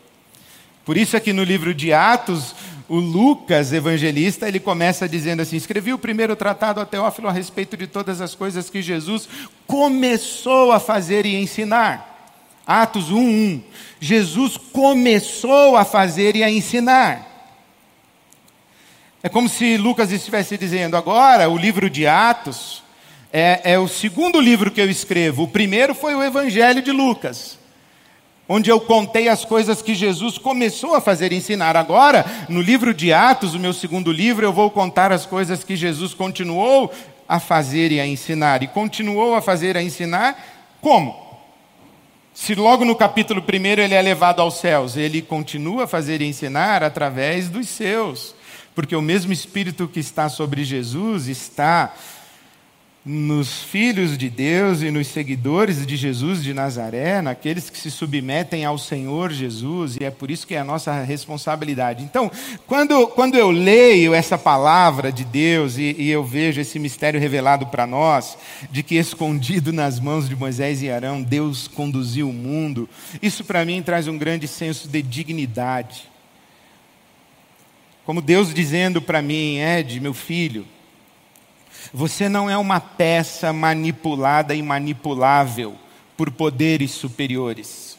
Por 0.85 0.97
isso 0.97 1.17
é 1.17 1.21
que 1.21 1.33
no 1.33 1.43
livro 1.43 1.75
de 1.75 1.93
Atos, 1.93 2.55
o 2.89 2.97
Lucas, 2.97 3.73
evangelista, 3.73 4.49
ele 4.49 4.59
começa 4.59 5.09
dizendo 5.09 5.43
assim: 5.43 5.57
escrevi 5.57 5.93
o 5.93 5.99
primeiro 5.99 6.35
tratado 6.35 6.81
a 6.81 6.87
Teófilo 6.87 7.29
a 7.29 7.33
respeito 7.33 7.77
de 7.77 7.87
todas 7.87 8.21
as 8.21 8.35
coisas 8.35 8.71
que 8.71 8.81
Jesus 8.81 9.29
começou 9.67 10.73
a 10.73 10.81
fazer 10.81 11.27
e 11.27 11.35
ensinar. 11.37 12.08
Atos 12.69 13.11
1:1. 13.11 13.63
Jesus 13.99 14.59
começou 14.59 15.75
a 15.75 15.87
fazer 15.87 16.37
e 16.37 16.45
a 16.45 16.51
ensinar. 16.51 17.27
É 19.23 19.29
como 19.31 19.49
se 19.49 19.79
Lucas 19.79 20.13
estivesse 20.13 20.59
dizendo: 20.59 20.95
agora, 20.95 21.49
o 21.49 21.57
livro 21.57 21.89
de 21.89 22.07
Atos 22.07 22.83
é, 23.33 23.73
é, 23.73 23.79
o 23.79 23.89
segundo 23.89 24.39
livro 24.39 24.71
que 24.71 24.83
eu 24.83 24.91
escrevo. 24.91 25.45
O 25.45 25.49
primeiro 25.49 25.95
foi 25.95 26.15
o 26.15 26.23
Evangelho 26.23 26.83
de 26.83 26.93
Lucas, 26.93 27.59
onde 28.47 28.71
eu 28.71 28.79
contei 28.79 29.29
as 29.29 29.47
coisas 29.47 29.81
que 29.81 29.95
Jesus 29.95 30.37
começou 30.37 30.95
a 30.95 31.01
fazer 31.01 31.33
e 31.33 31.37
ensinar. 31.37 31.75
Agora, 31.75 32.27
no 32.51 32.61
livro 32.61 32.93
de 32.93 33.15
Atos, 33.15 33.55
o 33.55 33.59
meu 33.59 33.73
segundo 33.73 34.13
livro, 34.13 34.45
eu 34.45 34.53
vou 34.53 34.71
contar 34.71 35.11
as 35.11 35.25
coisas 35.25 35.65
que 35.65 35.75
Jesus 35.75 36.13
continuou 36.13 36.93
a 37.27 37.41
fazer 37.41 37.93
e 37.93 37.99
a 37.99 38.07
ensinar. 38.07 38.63
E 38.63 38.67
continuou 38.69 39.35
a 39.35 39.41
fazer 39.41 39.75
e 39.75 39.79
a 39.79 39.83
ensinar 39.83 40.37
como? 40.83 41.28
Se 42.41 42.55
logo 42.55 42.85
no 42.85 42.95
capítulo 42.95 43.43
1 43.43 43.67
ele 43.83 43.95
é 43.95 44.01
levado 44.01 44.41
aos 44.41 44.61
céus, 44.61 44.97
ele 44.97 45.21
continua 45.21 45.85
a 45.85 45.87
fazer 45.89 46.23
e 46.23 46.25
ensinar 46.25 46.85
através 46.85 47.49
dos 47.49 47.69
seus, 47.69 48.33
porque 48.77 48.95
o 48.95 49.03
mesmo 49.03 49.33
Espírito 49.33 49.89
que 49.89 49.99
está 49.99 50.29
sobre 50.29 50.63
Jesus 50.63 51.27
está 51.27 51.93
nos 53.05 53.63
filhos 53.63 54.19
de 54.19 54.29
Deus 54.29 54.83
e 54.83 54.91
nos 54.91 55.07
seguidores 55.07 55.87
de 55.87 55.97
Jesus 55.97 56.43
de 56.43 56.53
Nazaré, 56.53 57.23
naqueles 57.23 57.71
que 57.71 57.79
se 57.79 57.91
submetem 57.91 58.65
ao 58.65 58.77
Senhor 58.77 59.33
Jesus, 59.33 59.97
e 59.97 60.05
é 60.05 60.11
por 60.11 60.31
isso 60.31 60.47
que 60.47 60.55
é 60.55 60.59
a 60.59 60.65
nossa 60.65 61.03
responsabilidade. 61.03 62.05
Então, 62.05 62.31
quando, 62.67 63.07
quando 63.09 63.37
eu 63.37 63.51
leio 63.51 64.13
essa 64.13 64.37
palavra 64.37 65.11
de 65.11 65.25
Deus 65.25 65.79
e, 65.79 65.95
e 65.99 66.11
eu 66.11 66.23
vejo 66.23 66.61
esse 66.61 66.79
mistério 66.79 67.19
revelado 67.19 67.67
para 67.69 67.87
nós, 67.87 68.37
de 68.71 68.83
que 68.83 68.97
escondido 68.97 69.73
nas 69.73 69.99
mãos 69.99 70.29
de 70.29 70.37
Moisés 70.37 70.83
e 70.83 70.91
Arão, 70.91 71.23
Deus 71.23 71.67
conduziu 71.67 72.29
o 72.29 72.33
mundo, 72.33 72.89
isso 73.23 73.43
para 73.45 73.65
mim 73.65 73.81
traz 73.81 74.07
um 74.07 74.19
grande 74.19 74.47
senso 74.47 74.89
de 74.89 75.01
dignidade. 75.01 76.11
Como 78.05 78.21
Deus 78.21 78.53
dizendo 78.53 79.01
para 79.01 79.23
mim, 79.23 79.59
Ed, 79.59 80.01
meu 80.01 80.15
filho, 80.15 80.67
você 81.93 82.29
não 82.29 82.49
é 82.49 82.57
uma 82.57 82.81
peça 82.81 83.53
manipulada 83.53 84.55
e 84.55 84.63
manipulável 84.63 85.77
por 86.17 86.31
poderes 86.31 86.91
superiores. 86.91 87.97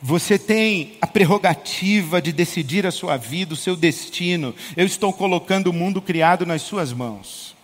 Você 0.00 0.38
tem 0.38 0.96
a 1.00 1.06
prerrogativa 1.06 2.22
de 2.22 2.32
decidir 2.32 2.86
a 2.86 2.92
sua 2.92 3.16
vida, 3.16 3.54
o 3.54 3.56
seu 3.56 3.74
destino. 3.74 4.54
Eu 4.76 4.86
estou 4.86 5.12
colocando 5.12 5.68
o 5.68 5.72
mundo 5.72 6.00
criado 6.00 6.46
nas 6.46 6.62
suas 6.62 6.92
mãos. 6.92 7.56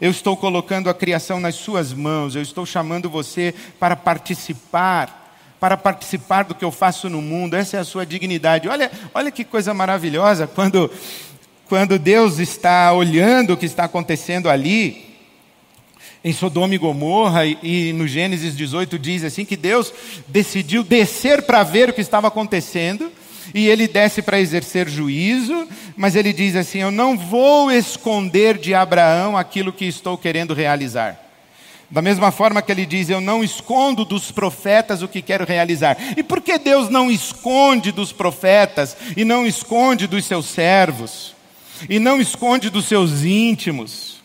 Eu 0.00 0.10
estou 0.10 0.36
colocando 0.36 0.90
a 0.90 0.94
criação 0.94 1.38
nas 1.38 1.54
suas 1.54 1.92
mãos. 1.92 2.34
Eu 2.34 2.42
estou 2.42 2.66
chamando 2.66 3.08
você 3.08 3.54
para 3.78 3.94
participar, 3.94 5.32
para 5.60 5.76
participar 5.76 6.42
do 6.42 6.56
que 6.56 6.64
eu 6.64 6.72
faço 6.72 7.08
no 7.08 7.22
mundo. 7.22 7.54
Essa 7.54 7.76
é 7.76 7.80
a 7.80 7.84
sua 7.84 8.04
dignidade. 8.04 8.68
Olha, 8.68 8.90
olha 9.14 9.30
que 9.30 9.44
coisa 9.44 9.72
maravilhosa 9.72 10.46
quando 10.46 10.90
quando 11.68 11.98
Deus 11.98 12.38
está 12.38 12.92
olhando 12.92 13.52
o 13.52 13.56
que 13.56 13.66
está 13.66 13.84
acontecendo 13.84 14.48
ali, 14.48 15.04
em 16.24 16.32
Sodoma 16.32 16.74
e 16.74 16.78
Gomorra, 16.78 17.46
e, 17.46 17.58
e 17.62 17.92
no 17.92 18.06
Gênesis 18.06 18.56
18 18.56 18.98
diz 18.98 19.24
assim: 19.24 19.44
que 19.44 19.56
Deus 19.56 19.92
decidiu 20.26 20.82
descer 20.82 21.42
para 21.42 21.62
ver 21.62 21.90
o 21.90 21.92
que 21.92 22.00
estava 22.00 22.28
acontecendo, 22.28 23.12
e 23.54 23.68
ele 23.68 23.86
desce 23.86 24.22
para 24.22 24.40
exercer 24.40 24.88
juízo, 24.88 25.68
mas 25.96 26.16
ele 26.16 26.32
diz 26.32 26.56
assim: 26.56 26.78
Eu 26.80 26.90
não 26.90 27.16
vou 27.16 27.70
esconder 27.70 28.58
de 28.58 28.74
Abraão 28.74 29.36
aquilo 29.36 29.72
que 29.72 29.84
estou 29.84 30.18
querendo 30.18 30.54
realizar. 30.54 31.20
Da 31.88 32.02
mesma 32.02 32.32
forma 32.32 32.60
que 32.60 32.72
ele 32.72 32.84
diz: 32.84 33.08
Eu 33.08 33.20
não 33.20 33.44
escondo 33.44 34.04
dos 34.04 34.32
profetas 34.32 35.02
o 35.02 35.08
que 35.08 35.22
quero 35.22 35.44
realizar. 35.44 35.96
E 36.16 36.22
por 36.24 36.40
que 36.40 36.58
Deus 36.58 36.88
não 36.88 37.08
esconde 37.08 37.92
dos 37.92 38.10
profetas 38.10 38.96
e 39.16 39.24
não 39.24 39.46
esconde 39.46 40.08
dos 40.08 40.24
seus 40.24 40.46
servos? 40.46 41.35
E 41.88 41.98
não 41.98 42.20
esconde 42.20 42.70
dos 42.70 42.86
seus 42.86 43.22
íntimos, 43.22 44.16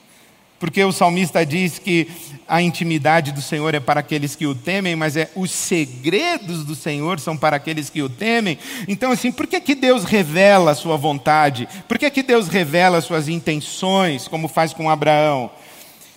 porque 0.60 0.84
o 0.84 0.92
salmista 0.92 1.46
diz 1.46 1.80
que 1.80 2.08
a 2.48 2.62
intimidade 2.62 3.32
do 3.32 3.42
Senhor 3.42 3.74
é 3.74 3.80
para 3.80 4.02
aqueles 4.02 4.36
que 4.36 4.46
o 4.46 4.54
temem, 4.54 4.96
mas 4.96 5.16
é 5.16 5.32
os 5.36 5.50
segredos 5.50 6.66
do 6.66 6.76
Senhor 6.76 7.20
são 7.20 7.36
para 7.36 7.56
aqueles 7.56 7.90
que 7.90 8.02
o 8.02 8.10
temem. 8.10 8.60
Então, 8.88 9.12
assim, 9.12 9.32
por 9.32 9.48
que, 9.48 9.60
que 9.60 9.74
Deus 9.74 10.04
revela 10.04 10.72
a 10.72 10.76
sua 10.76 10.98
vontade? 10.98 11.68
Por 11.88 11.98
que, 11.98 12.10
que 12.12 12.22
Deus 12.22 12.48
revela 12.48 12.98
as 12.98 13.06
suas 13.06 13.28
intenções, 13.28 14.28
como 14.28 14.48
faz 14.48 14.74
com 14.74 14.90
Abraão? 14.90 15.50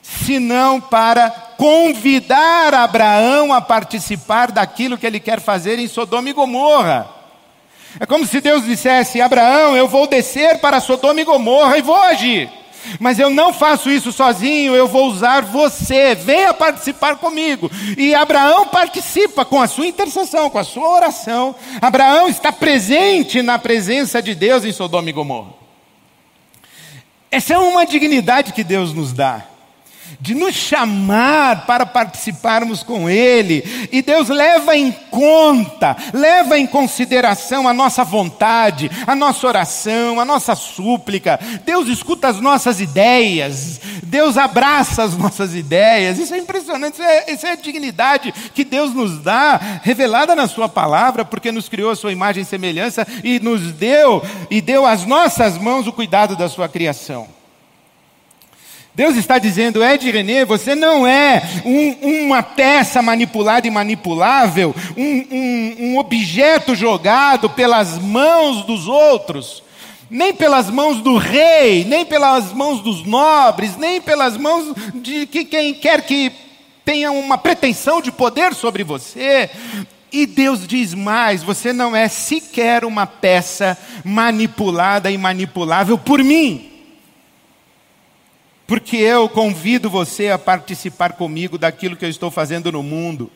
Senão 0.03 0.81
para 0.81 1.31
convidar 1.57 2.75
Abraão 2.75 3.53
a 3.53 3.63
participar 3.63 4.53
daquilo 4.53 4.99
que 4.99 5.07
ele 5.07 5.21
quer 5.21 5.41
fazer 5.41 5.79
em 5.79 5.89
Sodoma 5.89 6.29
e 6.29 6.35
Gomorra. 6.35 7.14
É 7.99 8.07
como 8.07 8.27
se 8.27 8.41
Deus 8.41 8.65
dissesse: 8.65 9.21
Abraão, 9.21 9.77
eu 9.77 9.89
vou 9.89 10.07
descer 10.07 10.59
para 10.59 10.81
Sodoma 10.81 11.21
e 11.21 11.25
Gomorra 11.25 11.79
e 11.79 11.83
vou 11.83 11.97
agir. 11.97 12.51
Mas 13.01 13.19
eu 13.19 13.31
não 13.31 13.53
faço 13.53 13.91
isso 13.91 14.13
sozinho, 14.13 14.75
eu 14.75 14.87
vou 14.87 15.07
usar 15.07 15.43
você. 15.43 16.15
Venha 16.15 16.53
participar 16.53 17.17
comigo. 17.17 17.71
E 17.97 18.15
Abraão 18.15 18.67
participa 18.67 19.45
com 19.45 19.61
a 19.61 19.67
sua 19.67 19.87
intercessão, 19.87 20.51
com 20.51 20.59
a 20.59 20.65
sua 20.65 20.89
oração. 20.89 21.55
Abraão 21.81 22.29
está 22.29 22.53
presente 22.53 23.41
na 23.41 23.59
presença 23.59 24.21
de 24.21 24.35
Deus 24.35 24.65
em 24.65 24.73
Sodoma 24.73 25.09
e 25.09 25.13
Gomorra. 25.13 25.55
Essa 27.31 27.55
é 27.55 27.59
uma 27.59 27.87
dignidade 27.87 28.53
que 28.53 28.63
Deus 28.63 28.93
nos 28.93 29.13
dá 29.13 29.54
de 30.21 30.35
nos 30.35 30.55
chamar 30.55 31.67
para 31.67 31.85
participarmos 31.85 32.83
com 32.83 33.09
Ele, 33.09 33.89
e 33.93 34.03
Deus 34.03 34.29
leva 34.29 34.77
em 34.77 34.93
conta, 35.11 35.97
leva 36.13 36.59
em 36.59 36.67
consideração 36.67 37.69
a 37.69 37.73
nossa 37.73 38.05
vontade, 38.05 38.91
a 39.07 39.15
nossa 39.15 39.47
oração, 39.47 40.19
a 40.19 40.25
nossa 40.25 40.55
súplica. 40.55 41.39
Deus 41.65 41.89
escuta 41.89 42.29
as 42.29 42.41
nossas 42.41 42.81
ideias, 42.81 43.81
Deus 44.03 44.37
abraça 44.37 45.03
as 45.03 45.17
nossas 45.17 45.55
ideias. 45.55 46.19
Isso 46.19 46.35
é 46.35 46.39
impressionante, 46.39 46.95
isso 46.95 47.03
é, 47.03 47.33
isso 47.33 47.47
é 47.47 47.53
a 47.53 47.57
dignidade 47.57 48.33
que 48.55 48.65
Deus 48.65 48.95
nos 48.95 49.23
dá, 49.23 49.61
revelada 49.83 50.35
na 50.35 50.49
Sua 50.49 50.69
palavra, 50.69 51.25
porque 51.25 51.53
nos 51.53 51.69
criou 51.69 51.91
a 51.91 51.97
Sua 51.97 52.13
imagem 52.13 52.43
e 52.43 52.47
semelhança 52.47 53.07
e 53.23 53.41
nos 53.41 53.73
deu, 53.73 54.23
e 54.51 54.61
deu 54.61 54.87
às 54.87 55.05
nossas 55.05 55.59
mãos 55.59 55.87
o 55.87 55.93
cuidado 55.93 56.37
da 56.37 56.49
Sua 56.49 56.69
criação. 56.69 57.44
Deus 58.95 59.17
está 59.17 59.41
dizendo, 59.41 59.83
Ed 59.83 60.09
René, 60.09 60.45
você 60.45 60.77
não 60.77 61.05
é 61.05 61.43
um, 61.65 62.27
uma 62.27 62.45
peça 62.45 63.03
manipulada 63.03 63.67
e 63.67 63.71
manipulável, 63.71 64.73
um, 64.97 65.27
um, 65.33 65.77
um 65.81 65.99
objeto 65.99 66.77
jogado 66.77 67.51
pelas 67.51 67.99
mãos 67.99 68.65
dos 68.65 68.87
outros, 68.87 69.65
nem 70.09 70.33
pelas 70.33 70.71
mãos 70.71 70.99
do 70.99 71.17
rei, 71.17 71.85
nem 71.85 72.05
pelas 72.05 72.53
mãos 72.53 72.81
dos 72.83 73.05
nobres, 73.05 73.77
nem 73.77 74.01
pelas 74.01 74.37
mãos 74.37 74.73
de 74.95 75.27
que 75.27 75.45
quem 75.45 75.75
quer 75.75 76.03
que 76.03 76.31
tenha 76.85 77.11
uma 77.11 77.37
pretensão 77.37 78.01
de 78.01 78.13
poder 78.13 78.55
sobre 78.55 78.85
você. 78.85 79.51
E 80.13 80.25
Deus 80.25 80.69
diz 80.69 80.95
mais: 80.95 81.43
você 81.43 81.73
não 81.73 81.97
é 81.97 82.07
sequer 82.07 82.85
uma 82.85 83.09
peça 83.09 83.77
manipulada 84.05 85.11
e 85.11 85.19
manipulável 85.19 85.99
por 85.99 86.23
mim 86.23 86.74
porque 88.67 88.97
eu 88.97 89.29
convido 89.29 89.91
você 89.91 90.31
a 90.31 90.39
participar 90.39 91.13
comigo 91.13 91.59
daquilo 91.59 91.97
que 91.97 92.05
eu 92.05 92.09
estou 92.09 92.31
fazendo 92.31 92.73
no 92.73 92.83
mundo. 92.83 93.31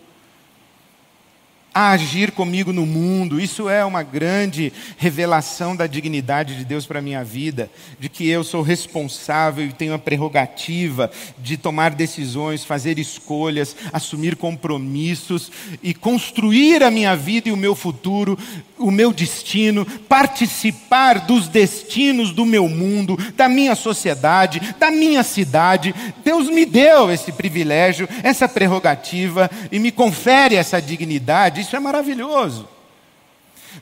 A 1.78 1.90
agir 1.90 2.32
comigo 2.32 2.72
no 2.72 2.84
mundo. 2.84 3.40
Isso 3.40 3.68
é 3.68 3.84
uma 3.84 4.02
grande 4.02 4.72
revelação 4.96 5.76
da 5.76 5.86
dignidade 5.86 6.56
de 6.56 6.64
Deus 6.64 6.84
para 6.84 6.98
a 6.98 7.02
minha 7.02 7.22
vida, 7.22 7.70
de 8.00 8.08
que 8.08 8.28
eu 8.28 8.42
sou 8.42 8.62
responsável 8.62 9.64
e 9.64 9.72
tenho 9.72 9.94
a 9.94 9.98
prerrogativa 9.98 11.08
de 11.38 11.56
tomar 11.56 11.90
decisões, 11.90 12.64
fazer 12.64 12.98
escolhas, 12.98 13.76
assumir 13.92 14.34
compromissos 14.34 15.52
e 15.80 15.94
construir 15.94 16.82
a 16.82 16.90
minha 16.90 17.14
vida 17.14 17.48
e 17.48 17.52
o 17.52 17.56
meu 17.56 17.76
futuro, 17.76 18.36
o 18.76 18.90
meu 18.90 19.12
destino, 19.12 19.86
participar 20.08 21.26
dos 21.26 21.46
destinos 21.46 22.32
do 22.32 22.44
meu 22.44 22.68
mundo, 22.68 23.16
da 23.36 23.48
minha 23.48 23.76
sociedade, 23.76 24.74
da 24.80 24.90
minha 24.90 25.22
cidade. 25.22 25.94
Deus 26.24 26.48
me 26.48 26.66
deu 26.66 27.08
esse 27.08 27.30
privilégio, 27.30 28.08
essa 28.24 28.48
prerrogativa 28.48 29.48
e 29.70 29.78
me 29.78 29.92
confere 29.92 30.56
essa 30.56 30.82
dignidade 30.82 31.67
isso 31.68 31.76
é 31.76 31.80
maravilhoso. 31.80 32.66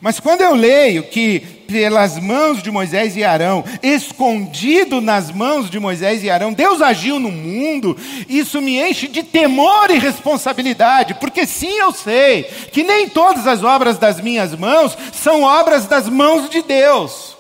Mas 0.01 0.19
quando 0.19 0.41
eu 0.41 0.55
leio 0.55 1.05
que 1.05 1.39
pelas 1.69 2.19
mãos 2.19 2.61
de 2.61 2.71
Moisés 2.71 3.17
e 3.17 3.23
Arão, 3.23 3.65
escondido 3.81 5.01
nas 5.01 5.31
mãos 5.31 5.71
de 5.71 5.79
Moisés 5.79 6.23
e 6.23 6.29
Arão, 6.29 6.53
Deus 6.53 6.83
agiu 6.83 7.21
no 7.21 7.31
mundo, 7.31 7.97
isso 8.29 8.61
me 8.61 8.79
enche 8.79 9.07
de 9.07 9.23
temor 9.23 9.91
e 9.91 9.99
responsabilidade, 9.99 11.15
porque 11.15 11.47
sim, 11.47 11.79
eu 11.79 11.93
sei 11.93 12.43
que 12.73 12.83
nem 12.83 13.09
todas 13.09 13.47
as 13.47 13.63
obras 13.63 13.97
das 13.97 14.21
minhas 14.21 14.55
mãos 14.55 14.99
são 15.13 15.43
obras 15.43 15.87
das 15.87 16.09
mãos 16.09 16.51
de 16.51 16.63
Deus. 16.63 17.37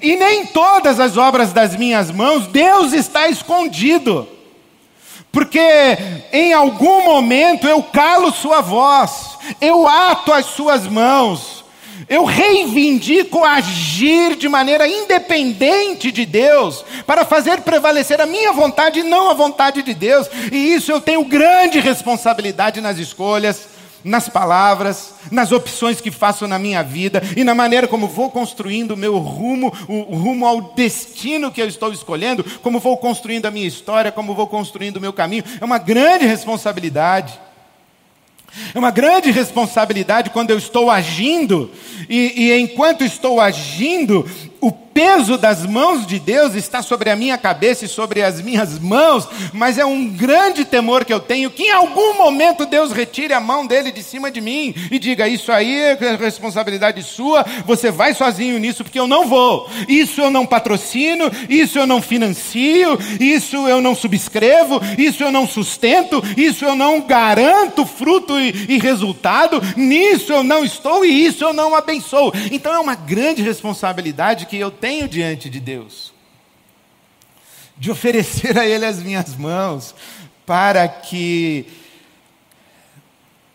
E 0.00 0.14
nem 0.14 0.46
todas 0.46 1.00
as 1.00 1.16
obras 1.16 1.52
das 1.52 1.74
minhas 1.74 2.12
mãos 2.12 2.46
Deus 2.46 2.92
está 2.92 3.28
escondido. 3.28 4.28
Porque 5.32 5.98
em 6.32 6.52
algum 6.52 7.04
momento 7.04 7.66
eu 7.66 7.82
calo 7.82 8.32
sua 8.32 8.60
voz, 8.60 9.38
eu 9.60 9.86
ato 9.86 10.32
as 10.32 10.46
suas 10.46 10.88
mãos, 10.88 11.64
eu 12.08 12.24
reivindico 12.24 13.44
agir 13.44 14.34
de 14.34 14.48
maneira 14.48 14.88
independente 14.88 16.10
de 16.10 16.26
Deus, 16.26 16.84
para 17.06 17.24
fazer 17.24 17.60
prevalecer 17.60 18.20
a 18.20 18.26
minha 18.26 18.52
vontade 18.52 19.00
e 19.00 19.04
não 19.04 19.30
a 19.30 19.34
vontade 19.34 19.82
de 19.82 19.94
Deus, 19.94 20.28
e 20.50 20.74
isso 20.74 20.90
eu 20.90 21.00
tenho 21.00 21.24
grande 21.24 21.78
responsabilidade 21.78 22.80
nas 22.80 22.98
escolhas, 22.98 23.68
nas 24.02 24.28
palavras, 24.28 25.14
nas 25.30 25.52
opções 25.52 26.00
que 26.00 26.10
faço 26.10 26.46
na 26.46 26.58
minha 26.58 26.82
vida 26.82 27.22
e 27.36 27.44
na 27.44 27.54
maneira 27.54 27.86
como 27.86 28.08
vou 28.08 28.30
construindo 28.30 28.92
o 28.92 28.96
meu 28.96 29.18
rumo, 29.18 29.72
o 29.88 30.16
rumo 30.16 30.46
ao 30.46 30.74
destino 30.74 31.50
que 31.50 31.60
eu 31.60 31.68
estou 31.68 31.92
escolhendo, 31.92 32.44
como 32.62 32.80
vou 32.80 32.96
construindo 32.96 33.46
a 33.46 33.50
minha 33.50 33.66
história, 33.66 34.12
como 34.12 34.34
vou 34.34 34.46
construindo 34.46 34.96
o 34.96 35.00
meu 35.00 35.12
caminho. 35.12 35.44
É 35.60 35.64
uma 35.64 35.78
grande 35.78 36.26
responsabilidade. 36.26 37.38
É 38.74 38.78
uma 38.78 38.90
grande 38.90 39.30
responsabilidade 39.30 40.30
quando 40.30 40.50
eu 40.50 40.58
estou 40.58 40.90
agindo, 40.90 41.70
e, 42.08 42.32
e 42.48 42.60
enquanto 42.60 43.04
estou 43.04 43.40
agindo, 43.40 44.28
o 44.60 44.72
peso 44.92 45.38
das 45.38 45.64
mãos 45.64 46.06
de 46.06 46.18
Deus 46.18 46.54
está 46.54 46.82
sobre 46.82 47.10
a 47.10 47.16
minha 47.16 47.38
cabeça 47.38 47.84
e 47.84 47.88
sobre 47.88 48.22
as 48.22 48.40
minhas 48.40 48.78
mãos, 48.78 49.28
mas 49.52 49.78
é 49.78 49.84
um 49.84 50.08
grande 50.08 50.64
temor 50.64 51.04
que 51.04 51.12
eu 51.12 51.20
tenho 51.20 51.50
que 51.50 51.64
em 51.64 51.70
algum 51.70 52.14
momento 52.18 52.66
Deus 52.66 52.92
retire 52.92 53.32
a 53.32 53.40
mão 53.40 53.66
dele 53.66 53.92
de 53.92 54.02
cima 54.02 54.30
de 54.30 54.40
mim 54.40 54.74
e 54.90 54.98
diga: 54.98 55.28
Isso 55.28 55.52
aí 55.52 55.74
é 55.74 56.16
responsabilidade 56.16 57.02
sua, 57.02 57.44
você 57.64 57.90
vai 57.90 58.14
sozinho 58.14 58.58
nisso, 58.58 58.82
porque 58.84 58.98
eu 58.98 59.06
não 59.06 59.26
vou. 59.26 59.68
Isso 59.88 60.20
eu 60.20 60.30
não 60.30 60.46
patrocino, 60.46 61.30
isso 61.48 61.78
eu 61.78 61.86
não 61.86 62.02
financio, 62.02 62.98
isso 63.20 63.68
eu 63.68 63.80
não 63.80 63.94
subscrevo, 63.94 64.80
isso 64.98 65.22
eu 65.22 65.30
não 65.30 65.46
sustento, 65.46 66.22
isso 66.36 66.64
eu 66.64 66.74
não 66.74 67.00
garanto 67.00 67.86
fruto 67.86 68.38
e, 68.38 68.66
e 68.68 68.78
resultado, 68.78 69.60
nisso 69.76 70.32
eu 70.32 70.42
não 70.42 70.64
estou 70.64 71.04
e 71.04 71.26
isso 71.26 71.44
eu 71.44 71.52
não 71.52 71.74
abençoo. 71.74 72.32
Então 72.50 72.74
é 72.74 72.78
uma 72.78 72.94
grande 72.94 73.42
responsabilidade 73.42 74.46
que 74.46 74.56
eu 74.56 74.70
tenho 74.80 75.08
diante 75.08 75.50
de 75.50 75.60
Deus, 75.60 76.12
de 77.76 77.90
oferecer 77.90 78.58
a 78.58 78.66
Ele 78.66 78.86
as 78.86 79.02
minhas 79.02 79.36
mãos, 79.36 79.94
para 80.46 80.88
que 80.88 81.66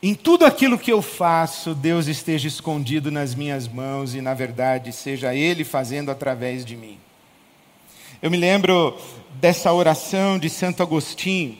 em 0.01 0.13
tudo 0.13 0.45
aquilo 0.45 0.77
que 0.77 0.91
eu 0.91 1.01
faço, 1.01 1.73
Deus 1.73 2.07
esteja 2.07 2.47
escondido 2.47 3.09
nas 3.09 3.33
minhas 3.33 3.67
mãos 3.67 4.13
e, 4.13 4.21
na 4.21 4.35
verdade, 4.35 4.93
seja 4.93 5.33
Ele 5.33 5.63
fazendo 5.63 6.11
através 6.11 6.63
de 6.63 6.77
mim. 6.77 6.99
Eu 8.21 8.29
me 8.29 8.37
lembro 8.37 8.95
dessa 9.41 9.73
oração 9.73 10.37
de 10.37 10.49
Santo 10.49 10.83
Agostinho. 10.83 11.57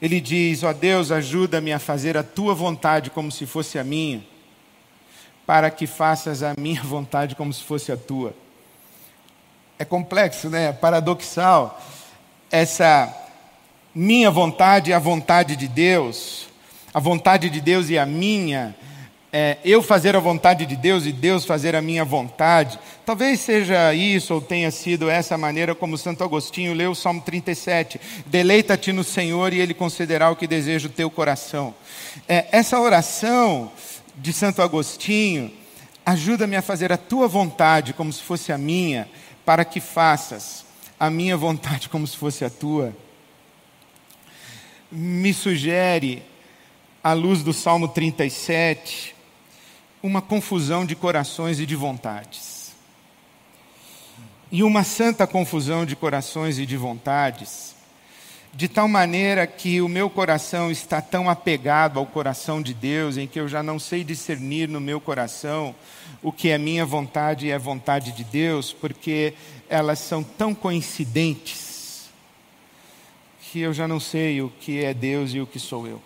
Ele 0.00 0.20
diz: 0.20 0.62
Ó 0.62 0.70
oh 0.70 0.74
Deus, 0.74 1.10
ajuda-me 1.10 1.72
a 1.72 1.78
fazer 1.78 2.16
a 2.16 2.22
tua 2.22 2.54
vontade 2.54 3.10
como 3.10 3.32
se 3.32 3.44
fosse 3.44 3.78
a 3.78 3.84
minha 3.84 4.24
para 5.48 5.70
que 5.70 5.86
faças 5.86 6.42
a 6.42 6.52
minha 6.60 6.82
vontade 6.84 7.34
como 7.34 7.50
se 7.54 7.64
fosse 7.64 7.90
a 7.90 7.96
tua. 7.96 8.34
É 9.78 9.84
complexo, 9.84 10.50
né? 10.50 10.66
É 10.66 10.72
paradoxal. 10.72 11.80
Essa 12.50 13.10
minha 13.94 14.30
vontade 14.30 14.90
e 14.90 14.92
a 14.92 14.98
vontade 14.98 15.56
de 15.56 15.66
Deus, 15.66 16.48
a 16.92 17.00
vontade 17.00 17.48
de 17.48 17.62
Deus 17.62 17.88
e 17.88 17.96
a 17.96 18.04
minha, 18.04 18.76
é, 19.32 19.56
eu 19.64 19.82
fazer 19.82 20.14
a 20.14 20.20
vontade 20.20 20.66
de 20.66 20.76
Deus 20.76 21.06
e 21.06 21.12
Deus 21.12 21.46
fazer 21.46 21.74
a 21.74 21.80
minha 21.80 22.04
vontade. 22.04 22.78
Talvez 23.06 23.40
seja 23.40 23.94
isso 23.94 24.34
ou 24.34 24.42
tenha 24.42 24.70
sido 24.70 25.08
essa 25.08 25.38
maneira 25.38 25.74
como 25.74 25.96
Santo 25.96 26.22
Agostinho 26.22 26.74
leu 26.74 26.90
o 26.90 26.94
Salmo 26.94 27.22
37. 27.22 27.98
Deleita-te 28.26 28.92
no 28.92 29.02
Senhor 29.02 29.54
e 29.54 29.60
Ele 29.60 29.72
concederá 29.72 30.30
o 30.30 30.36
que 30.36 30.46
deseja 30.46 30.88
o 30.88 30.92
teu 30.92 31.10
coração. 31.10 31.74
É, 32.28 32.46
essa 32.52 32.78
oração 32.78 33.70
de 34.18 34.32
Santo 34.32 34.60
Agostinho, 34.60 35.50
ajuda-me 36.04 36.56
a 36.56 36.62
fazer 36.62 36.92
a 36.92 36.96
tua 36.96 37.28
vontade 37.28 37.92
como 37.92 38.12
se 38.12 38.22
fosse 38.22 38.52
a 38.52 38.58
minha, 38.58 39.08
para 39.44 39.64
que 39.64 39.80
faças 39.80 40.64
a 40.98 41.08
minha 41.08 41.36
vontade 41.36 41.88
como 41.88 42.06
se 42.06 42.16
fosse 42.16 42.44
a 42.44 42.50
tua. 42.50 42.94
Me 44.90 45.32
sugere, 45.32 46.22
à 47.02 47.12
luz 47.12 47.42
do 47.42 47.52
Salmo 47.52 47.86
37, 47.86 49.14
uma 50.02 50.20
confusão 50.20 50.84
de 50.84 50.96
corações 50.96 51.60
e 51.60 51.66
de 51.66 51.76
vontades. 51.76 52.72
E 54.50 54.62
uma 54.64 54.82
santa 54.82 55.26
confusão 55.26 55.86
de 55.86 55.94
corações 55.94 56.58
e 56.58 56.66
de 56.66 56.76
vontades 56.76 57.77
de 58.54 58.68
tal 58.68 58.88
maneira 58.88 59.46
que 59.46 59.80
o 59.80 59.88
meu 59.88 60.10
coração 60.10 60.70
está 60.70 61.00
tão 61.00 61.28
apegado 61.28 61.98
ao 61.98 62.06
coração 62.06 62.60
de 62.60 62.74
Deus, 62.74 63.16
em 63.16 63.26
que 63.26 63.38
eu 63.38 63.48
já 63.48 63.62
não 63.62 63.78
sei 63.78 64.02
discernir 64.02 64.68
no 64.68 64.80
meu 64.80 65.00
coração 65.00 65.74
o 66.22 66.32
que 66.32 66.48
é 66.48 66.58
minha 66.58 66.84
vontade 66.84 67.46
e 67.46 67.50
é 67.50 67.58
vontade 67.58 68.12
de 68.12 68.24
Deus, 68.24 68.72
porque 68.72 69.34
elas 69.68 69.98
são 69.98 70.22
tão 70.22 70.54
coincidentes 70.54 72.08
que 73.50 73.60
eu 73.60 73.72
já 73.72 73.86
não 73.86 74.00
sei 74.00 74.42
o 74.42 74.52
que 74.60 74.84
é 74.84 74.92
Deus 74.92 75.32
e 75.32 75.40
o 75.40 75.46
que 75.46 75.58
sou 75.58 75.86
eu. 75.86 76.02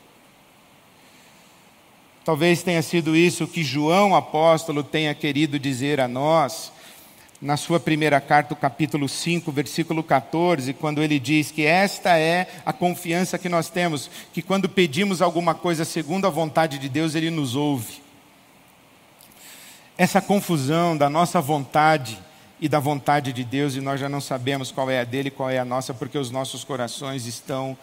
Talvez 2.25 2.63
tenha 2.63 2.83
sido 2.83 3.17
isso 3.17 3.49
que 3.49 3.65
João 3.65 4.15
apóstolo 4.15 4.85
tenha 4.85 5.13
querido 5.15 5.59
dizer 5.59 6.01
a 6.01 6.07
nós 6.07 6.73
na 7.43 7.57
sua 7.57 7.81
primeira 7.81 8.21
carta, 8.21 8.55
capítulo 8.55 9.09
5, 9.09 9.51
versículo 9.51 10.01
14, 10.05 10.73
quando 10.75 11.03
ele 11.03 11.19
diz 11.19 11.51
que 11.51 11.67
esta 11.67 12.17
é 12.17 12.47
a 12.65 12.73
confiança 12.73 13.37
que 13.37 13.49
nós 13.49 13.69
temos, 13.69 14.09
que 14.33 14.41
quando 14.41 14.69
pedimos 14.69 15.21
alguma 15.21 15.53
coisa 15.53 15.85
segundo 15.85 16.25
a 16.25 16.31
vontade 16.31 16.79
de 16.79 16.89
Deus, 16.89 17.17
ele 17.17 17.31
nos 17.31 17.57
ouve. 17.57 18.01
Essa 19.99 20.21
confusão 20.21 20.97
da 20.97 21.11
nossa 21.11 21.41
vontade 21.41 22.17
e 22.61 22.69
da 22.69 22.79
vontade 22.79 23.33
de 23.33 23.43
Deus, 23.43 23.75
e 23.75 23.81
nós 23.81 23.99
já 23.99 24.09
não 24.09 24.21
sabemos 24.21 24.71
qual 24.71 24.89
é 24.89 25.01
a 25.01 25.05
dele 25.05 25.27
e 25.27 25.33
qual 25.33 25.51
é 25.51 25.59
a 25.59 25.65
nossa, 25.65 25.93
porque 25.93 26.17
os 26.17 26.31
nossos 26.31 26.63
corações 26.63 27.27
estão 27.27 27.77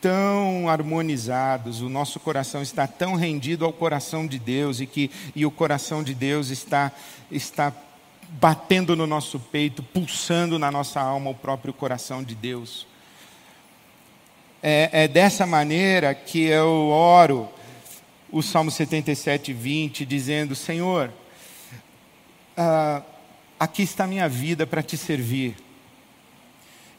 tão 0.00 0.66
harmonizados, 0.66 1.82
o 1.82 1.90
nosso 1.90 2.18
coração 2.18 2.62
está 2.62 2.86
tão 2.86 3.16
rendido 3.16 3.66
ao 3.66 3.72
coração 3.72 4.26
de 4.26 4.38
Deus 4.38 4.80
e 4.80 4.86
que 4.86 5.10
e 5.36 5.44
o 5.44 5.50
coração 5.50 6.02
de 6.02 6.14
Deus 6.14 6.48
está 6.48 6.90
está 7.30 7.72
batendo 8.28 8.94
no 8.94 9.06
nosso 9.06 9.38
peito, 9.38 9.82
pulsando 9.82 10.58
na 10.58 10.70
nossa 10.70 11.00
alma 11.00 11.30
o 11.30 11.34
próprio 11.34 11.72
coração 11.72 12.22
de 12.22 12.34
Deus. 12.34 12.86
É, 14.62 15.04
é 15.04 15.08
dessa 15.08 15.46
maneira 15.46 16.14
que 16.14 16.44
eu 16.44 16.88
oro 16.88 17.48
o 18.30 18.42
Salmo 18.42 18.70
77, 18.70 19.52
20, 19.52 20.04
dizendo: 20.04 20.54
Senhor, 20.54 21.12
ah, 22.56 23.02
aqui 23.58 23.82
está 23.82 24.06
minha 24.06 24.28
vida 24.28 24.66
para 24.66 24.82
te 24.82 24.96
servir. 24.96 25.56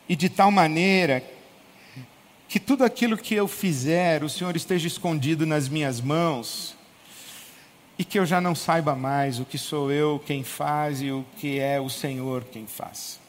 E 0.07 0.15
de 0.15 0.29
tal 0.29 0.49
maneira 0.49 1.23
que 2.47 2.59
tudo 2.59 2.83
aquilo 2.83 3.15
que 3.15 3.35
eu 3.35 3.47
fizer, 3.47 4.23
o 4.23 4.29
Senhor 4.29 4.55
esteja 4.55 4.87
escondido 4.87 5.45
nas 5.45 5.69
minhas 5.69 6.01
mãos 6.01 6.78
e 7.99 8.05
que 8.05 8.17
eu 8.17 8.25
já 8.25 8.39
não 8.39 8.55
saiba 8.55 8.95
mais 8.95 9.41
o 9.41 9.45
que 9.45 9.57
sou 9.57 9.91
eu 9.91 10.23
quem 10.25 10.41
faz 10.41 11.01
e 11.01 11.11
o 11.11 11.25
que 11.35 11.59
é 11.59 11.81
o 11.81 11.89
Senhor 11.89 12.45
quem 12.45 12.65
faz. 12.65 13.19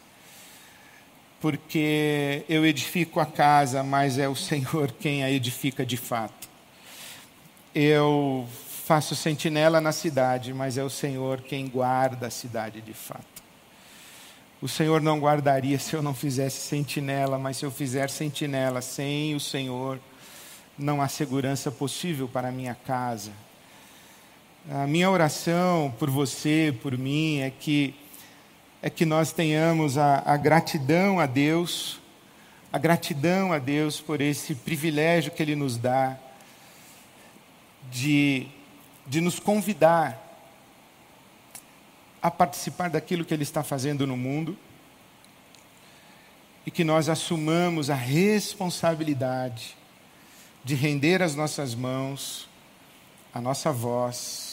Porque 1.40 2.44
eu 2.48 2.64
edifico 2.64 3.18
a 3.18 3.26
casa, 3.26 3.82
mas 3.82 4.16
é 4.16 4.28
o 4.28 4.36
Senhor 4.36 4.92
quem 5.00 5.24
a 5.24 5.30
edifica 5.30 5.84
de 5.84 5.96
fato. 5.96 6.48
eu 7.74 8.48
faço 8.84 9.16
sentinela 9.16 9.80
na 9.80 9.90
cidade, 9.90 10.54
mas 10.54 10.78
é 10.78 10.84
o 10.84 10.90
Senhor 10.90 11.40
quem 11.40 11.68
guarda 11.68 12.28
a 12.28 12.30
cidade 12.30 12.80
de 12.80 12.92
fato. 12.92 13.42
O 14.62 14.68
Senhor 14.68 15.00
não 15.00 15.18
guardaria 15.18 15.78
se 15.80 15.94
eu 15.94 16.02
não 16.02 16.14
fizesse 16.14 16.60
sentinela, 16.60 17.38
mas 17.38 17.56
se 17.56 17.64
eu 17.64 17.72
fizer 17.72 18.08
sentinela 18.08 18.80
sem 18.80 19.34
o 19.34 19.40
Senhor, 19.40 19.98
não 20.78 21.02
há 21.02 21.08
segurança 21.08 21.72
possível 21.72 22.28
para 22.28 22.48
a 22.48 22.52
minha 22.52 22.74
casa. 22.74 23.32
A 24.68 24.86
minha 24.86 25.10
oração 25.10 25.94
por 25.98 26.10
você, 26.10 26.76
por 26.82 26.96
mim, 26.98 27.38
é 27.38 27.50
que 27.50 27.94
é 28.82 28.90
que 28.90 29.06
nós 29.06 29.32
tenhamos 29.32 29.96
a, 29.96 30.22
a 30.24 30.36
gratidão 30.36 31.18
a 31.18 31.26
Deus, 31.26 31.98
a 32.72 32.78
gratidão 32.78 33.52
a 33.52 33.58
Deus 33.58 34.00
por 34.00 34.20
esse 34.20 34.54
privilégio 34.54 35.32
que 35.32 35.42
Ele 35.42 35.54
nos 35.54 35.76
dá 35.76 36.16
de, 37.90 38.46
de 39.06 39.20
nos 39.20 39.38
convidar 39.38 40.18
a 42.22 42.30
participar 42.30 42.90
daquilo 42.90 43.24
que 43.24 43.32
Ele 43.32 43.42
está 43.42 43.62
fazendo 43.62 44.06
no 44.06 44.16
mundo 44.16 44.56
e 46.66 46.70
que 46.70 46.84
nós 46.84 47.08
assumamos 47.08 47.88
a 47.88 47.94
responsabilidade 47.94 49.76
de 50.62 50.74
render 50.74 51.22
as 51.22 51.34
nossas 51.34 51.74
mãos, 51.74 52.48
a 53.32 53.40
nossa 53.40 53.72
voz, 53.72 54.49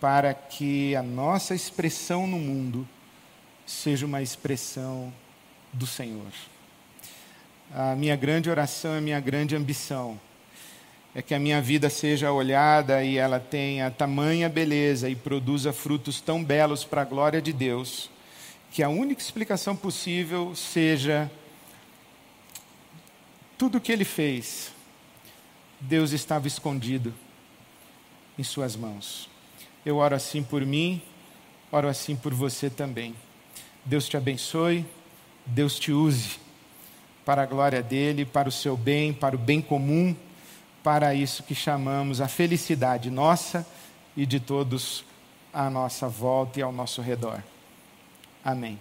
para 0.00 0.34
que 0.34 0.94
a 0.94 1.02
nossa 1.02 1.54
expressão 1.54 2.26
no 2.26 2.38
mundo 2.38 2.86
seja 3.66 4.06
uma 4.06 4.22
expressão 4.22 5.12
do 5.72 5.86
Senhor. 5.86 6.32
A 7.74 7.96
minha 7.96 8.14
grande 8.14 8.48
oração, 8.48 8.96
a 8.96 9.00
minha 9.00 9.18
grande 9.20 9.56
ambição 9.56 10.20
é 11.14 11.22
que 11.22 11.34
a 11.34 11.38
minha 11.38 11.62
vida 11.62 11.88
seja 11.88 12.30
olhada 12.30 13.02
e 13.02 13.16
ela 13.16 13.40
tenha 13.40 13.90
tamanha 13.90 14.48
beleza 14.48 15.08
e 15.08 15.16
produza 15.16 15.72
frutos 15.72 16.20
tão 16.20 16.44
belos 16.44 16.84
para 16.84 17.02
a 17.02 17.04
glória 17.06 17.40
de 17.40 17.54
Deus, 17.54 18.10
que 18.70 18.82
a 18.82 18.88
única 18.90 19.22
explicação 19.22 19.74
possível 19.74 20.54
seja 20.54 21.30
tudo 23.56 23.78
o 23.78 23.80
que 23.80 23.90
ele 23.90 24.04
fez, 24.04 24.72
Deus 25.80 26.12
estava 26.12 26.46
escondido 26.46 27.14
em 28.38 28.42
Suas 28.42 28.76
mãos. 28.76 29.28
Eu 29.86 29.96
oro 29.96 30.14
assim 30.14 30.42
por 30.42 30.66
mim, 30.66 31.00
oro 31.72 31.88
assim 31.88 32.14
por 32.14 32.34
você 32.34 32.68
também. 32.68 33.14
Deus 33.86 34.06
te 34.06 34.18
abençoe, 34.18 34.84
Deus 35.46 35.78
te 35.78 35.92
use 35.92 36.38
para 37.24 37.42
a 37.42 37.46
glória 37.46 37.82
dele, 37.82 38.26
para 38.26 38.50
o 38.50 38.52
seu 38.52 38.76
bem, 38.76 39.14
para 39.14 39.34
o 39.34 39.38
bem 39.38 39.62
comum 39.62 40.14
para 40.86 41.12
isso 41.12 41.42
que 41.42 41.52
chamamos 41.52 42.20
a 42.20 42.28
felicidade 42.28 43.10
nossa 43.10 43.66
e 44.16 44.24
de 44.24 44.38
todos 44.38 45.04
à 45.52 45.68
nossa 45.68 46.06
volta 46.06 46.60
e 46.60 46.62
ao 46.62 46.70
nosso 46.70 47.02
redor. 47.02 47.42
Amém. 48.44 48.78